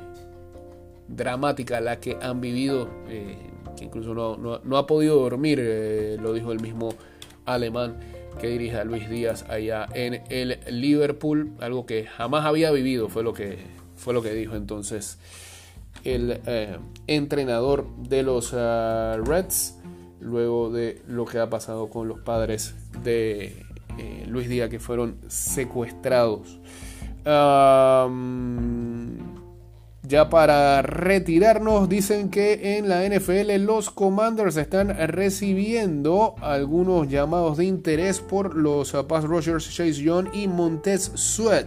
dramática 1.08 1.80
la 1.80 2.00
que 2.00 2.16
han 2.20 2.40
vivido, 2.40 2.88
eh, 3.08 3.36
que 3.76 3.84
incluso 3.84 4.14
no, 4.14 4.76
ha 4.76 4.86
podido 4.86 5.16
dormir, 5.16 5.58
eh, 5.60 6.16
lo 6.20 6.32
dijo 6.32 6.52
el 6.52 6.60
mismo 6.60 6.94
alemán 7.46 7.98
que 8.40 8.48
dirige 8.48 8.76
a 8.76 8.84
Luis 8.84 9.10
Díaz 9.10 9.44
allá 9.48 9.86
en 9.92 10.22
el 10.30 10.58
Liverpool, 10.70 11.52
algo 11.60 11.84
que 11.84 12.06
jamás 12.06 12.46
había 12.46 12.70
vivido, 12.70 13.08
fue 13.08 13.22
lo 13.22 13.32
que, 13.32 13.58
fue 13.96 14.14
lo 14.14 14.22
que 14.22 14.32
dijo 14.32 14.54
entonces 14.54 15.18
el 16.04 16.40
entrenador 17.08 17.86
de 17.96 18.22
los 18.22 18.52
Reds, 18.52 19.76
luego 20.20 20.70
de 20.70 21.02
lo 21.08 21.26
que 21.26 21.38
ha 21.40 21.50
pasado 21.50 21.90
con 21.90 22.08
los 22.08 22.20
padres 22.20 22.74
de 23.02 23.66
Luis 24.28 24.48
Díaz 24.48 24.70
que 24.70 24.78
fueron 24.78 25.18
secuestrados. 25.28 26.60
Ya 30.02 30.28
para 30.28 30.82
retirarnos, 30.82 31.88
dicen 31.88 32.30
que 32.30 32.78
en 32.78 32.88
la 32.88 33.06
NFL 33.08 33.64
los 33.64 33.90
Commanders 33.90 34.56
están 34.56 34.88
recibiendo 35.08 36.34
algunos 36.40 37.08
llamados 37.08 37.58
de 37.58 37.66
interés 37.66 38.20
por 38.20 38.56
los 38.56 38.92
Pass 39.08 39.24
Rogers, 39.24 39.72
Chase 39.72 40.02
Young 40.02 40.28
y 40.32 40.48
Montez 40.48 41.12
Sweat 41.14 41.66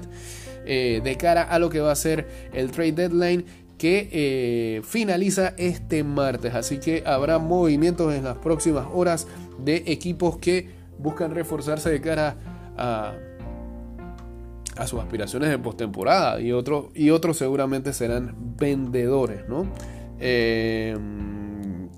eh, 0.66 1.02
de 1.04 1.18
cara 1.18 1.44
a 1.44 1.60
lo 1.60 1.70
que 1.70 1.82
va 1.82 1.92
a 1.92 1.96
ser 1.96 2.50
el 2.54 2.72
trade 2.72 2.94
deadline 2.94 3.46
que 3.78 4.10
eh, 4.12 4.82
finaliza 4.84 5.54
este 5.58 6.04
martes. 6.04 6.54
Así 6.56 6.80
que 6.80 7.04
habrá 7.06 7.38
movimientos 7.38 8.14
en 8.14 8.24
las 8.24 8.38
próximas 8.38 8.88
horas 8.94 9.28
de 9.60 9.84
equipos 9.88 10.38
que 10.38 10.70
buscan 10.98 11.36
reforzarse 11.36 11.90
de 11.90 12.00
cara 12.00 12.38
a, 12.78 13.14
a 14.78 14.88
sus 14.88 15.00
aspiraciones 15.00 15.50
de 15.50 15.60
postemporada 15.60 16.40
y 16.42 16.52
otros 16.52 16.86
y 16.96 17.10
otros 17.10 17.38
seguramente 17.38 17.94
serán 17.94 18.36
vendedores, 18.58 19.48
¿no? 19.48 19.68
Eh, 20.20 20.98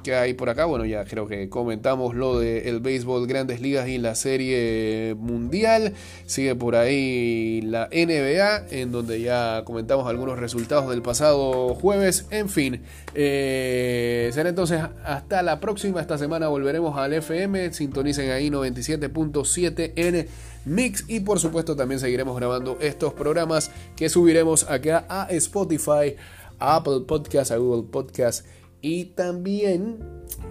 ¿Qué 0.04 0.16
hay 0.16 0.34
por 0.34 0.50
acá? 0.50 0.66
Bueno, 0.66 0.86
ya 0.86 1.04
creo 1.06 1.28
que 1.28 1.50
comentamos 1.50 2.14
lo 2.16 2.40
del 2.40 2.68
el 2.68 2.80
béisbol, 2.80 3.26
grandes 3.28 3.60
ligas 3.60 3.88
y 3.88 3.98
la 3.98 4.16
serie 4.16 5.16
mundial. 5.18 5.94
Sigue 6.26 6.56
por 6.56 6.76
ahí 6.76 7.62
la 7.62 7.90
NBA, 7.92 8.68
en 8.70 8.92
donde 8.92 9.22
ya 9.22 9.64
comentamos 9.66 10.08
algunos 10.08 10.38
resultados 10.38 10.90
del 10.90 11.02
pasado 11.02 11.74
jueves. 11.76 12.28
En 12.30 12.50
fin, 12.50 12.82
eh, 13.16 14.30
será 14.34 14.50
entonces 14.50 14.82
hasta 15.04 15.42
la 15.42 15.60
próxima. 15.60 16.02
Esta 16.02 16.18
semana 16.18 16.48
volveremos 16.50 16.98
al 16.98 17.14
FM. 17.14 17.74
Sintonicen 17.74 18.30
ahí 18.30 18.50
97.7 18.50 19.94
en 19.96 20.28
Mix 20.66 21.06
y 21.08 21.20
por 21.20 21.40
supuesto 21.40 21.76
también 21.76 22.00
seguiremos 22.00 22.36
grabando 22.36 22.78
estos 22.82 23.14
programas 23.14 23.72
que 23.96 24.10
subiremos 24.10 24.70
acá 24.70 25.06
a 25.10 25.28
Spotify, 25.32 26.16
a 26.60 26.76
Apple 26.78 27.02
Podcast, 27.08 27.52
a 27.52 27.58
Google 27.58 27.90
Podcast 27.92 28.46
y 28.86 29.06
también, 29.06 29.98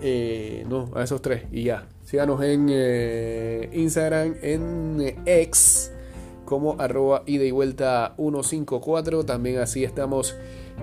eh, 0.02 0.66
no, 0.68 0.90
a 0.96 1.04
esos 1.04 1.22
tres 1.22 1.44
y 1.52 1.62
ya. 1.62 1.86
Síganos 2.04 2.42
en 2.42 2.66
eh, 2.68 3.70
Instagram, 3.72 4.34
en 4.42 5.22
X, 5.24 5.92
como 6.44 6.74
arroba 6.80 7.22
ida 7.26 7.44
y 7.44 7.52
vuelta 7.52 8.14
154. 8.16 9.24
También 9.24 9.60
así 9.60 9.84
estamos 9.84 10.34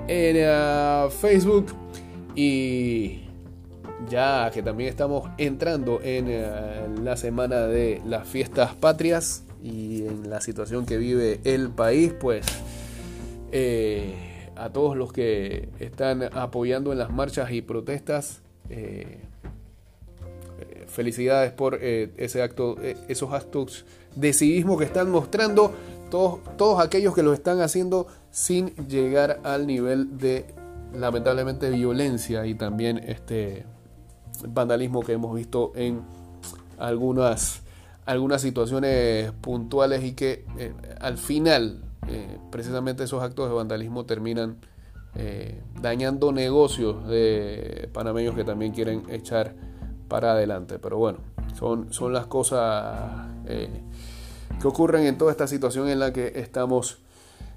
en 0.08 0.38
eh, 0.40 1.08
Facebook. 1.20 1.74
Y 2.36 3.24
ya 4.10 4.50
que 4.54 4.64
también 4.64 4.90
estamos 4.90 5.30
entrando 5.38 6.00
en 6.02 7.04
la 7.04 7.18
semana 7.18 7.68
de 7.68 8.02
las 8.06 8.26
fiestas 8.30 8.76
patrias 8.76 9.44
y 9.62 10.06
en 10.06 10.30
la 10.30 10.40
situación 10.40 10.86
que 10.86 10.96
vive 10.96 11.42
el 11.44 11.70
país, 11.70 12.14
pues 12.18 12.46
a 14.62 14.72
todos 14.72 14.96
los 14.96 15.12
que 15.12 15.70
están 15.80 16.24
apoyando 16.38 16.92
en 16.92 17.00
las 17.00 17.12
marchas 17.12 17.52
y 17.52 17.64
protestas. 17.64 18.42
Eh, 18.70 19.20
eh, 20.60 20.86
felicidades 20.88 21.52
por 21.52 21.80
eh, 21.82 22.12
ese 22.18 22.44
acto, 22.44 22.78
esos 23.08 23.34
actos 23.34 23.86
de 24.16 24.34
civismo 24.34 24.78
que 24.78 24.86
están 24.86 25.10
mostrando 25.10 25.74
todos, 26.12 26.40
todos 26.58 26.80
aquellos 26.80 27.16
que 27.16 27.24
lo 27.24 27.34
están 27.34 27.60
haciendo 27.62 28.06
sin 28.30 28.76
llegar 28.88 29.40
al 29.44 29.66
nivel 29.66 30.20
de 30.20 30.46
lamentablemente 30.94 31.70
violencia 31.72 32.46
y 32.46 32.54
también 32.54 33.00
este 33.00 33.66
vandalismo 34.48 35.02
que 35.02 35.14
hemos 35.14 35.36
visto 35.36 35.72
en 35.76 36.02
algunas 36.78 37.62
algunas 38.06 38.42
situaciones 38.42 39.32
puntuales 39.42 40.04
y 40.04 40.14
que 40.14 40.44
al 41.00 41.18
final 41.18 41.80
eh, 42.12 42.38
precisamente 42.52 43.04
esos 43.06 43.24
actos 43.24 43.48
de 43.48 43.56
vandalismo 43.56 44.06
terminan 44.06 44.58
eh, 45.16 45.62
dañando 45.82 46.32
negocios 46.32 47.08
de 47.08 47.90
panameños 47.94 48.36
que 48.36 48.44
también 48.44 48.74
quieren 48.74 49.04
echar 49.10 49.56
para 50.08 50.34
adelante. 50.34 50.78
Pero 50.78 50.98
bueno, 50.98 51.20
son, 51.58 51.94
son 51.94 52.12
las 52.12 52.26
cosas 52.28 53.28
eh, 53.48 53.82
que 54.60 54.68
ocurren 54.68 55.06
en 55.06 55.18
toda 55.18 55.32
esta 55.32 55.48
situación 55.48 55.90
en 55.90 56.00
la 56.00 56.12
que 56.12 56.34
estamos 56.36 56.98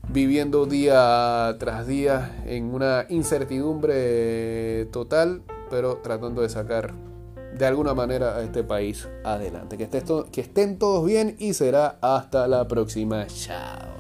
viviendo 0.09 0.67
día 0.67 1.57
tras 1.59 1.87
día 1.87 2.43
en 2.47 2.73
una 2.73 3.07
incertidumbre 3.09 4.87
total, 4.87 5.43
pero 5.71 5.97
tratando 5.97 6.43
de 6.43 6.49
sacar 6.49 6.95
de 7.57 7.67
alguna 7.67 7.95
manera 7.95 8.37
a 8.37 8.43
este 8.43 8.63
país 8.65 9.09
adelante. 9.25 9.79
Que, 9.79 9.89
que 10.31 10.41
estén 10.41 10.79
todos 10.79 11.05
bien 11.05 11.37
y 11.39 11.55
será 11.55 11.99
hasta 12.01 12.47
la 12.47 12.69
próxima. 12.69 13.27
Chao. 13.27 13.94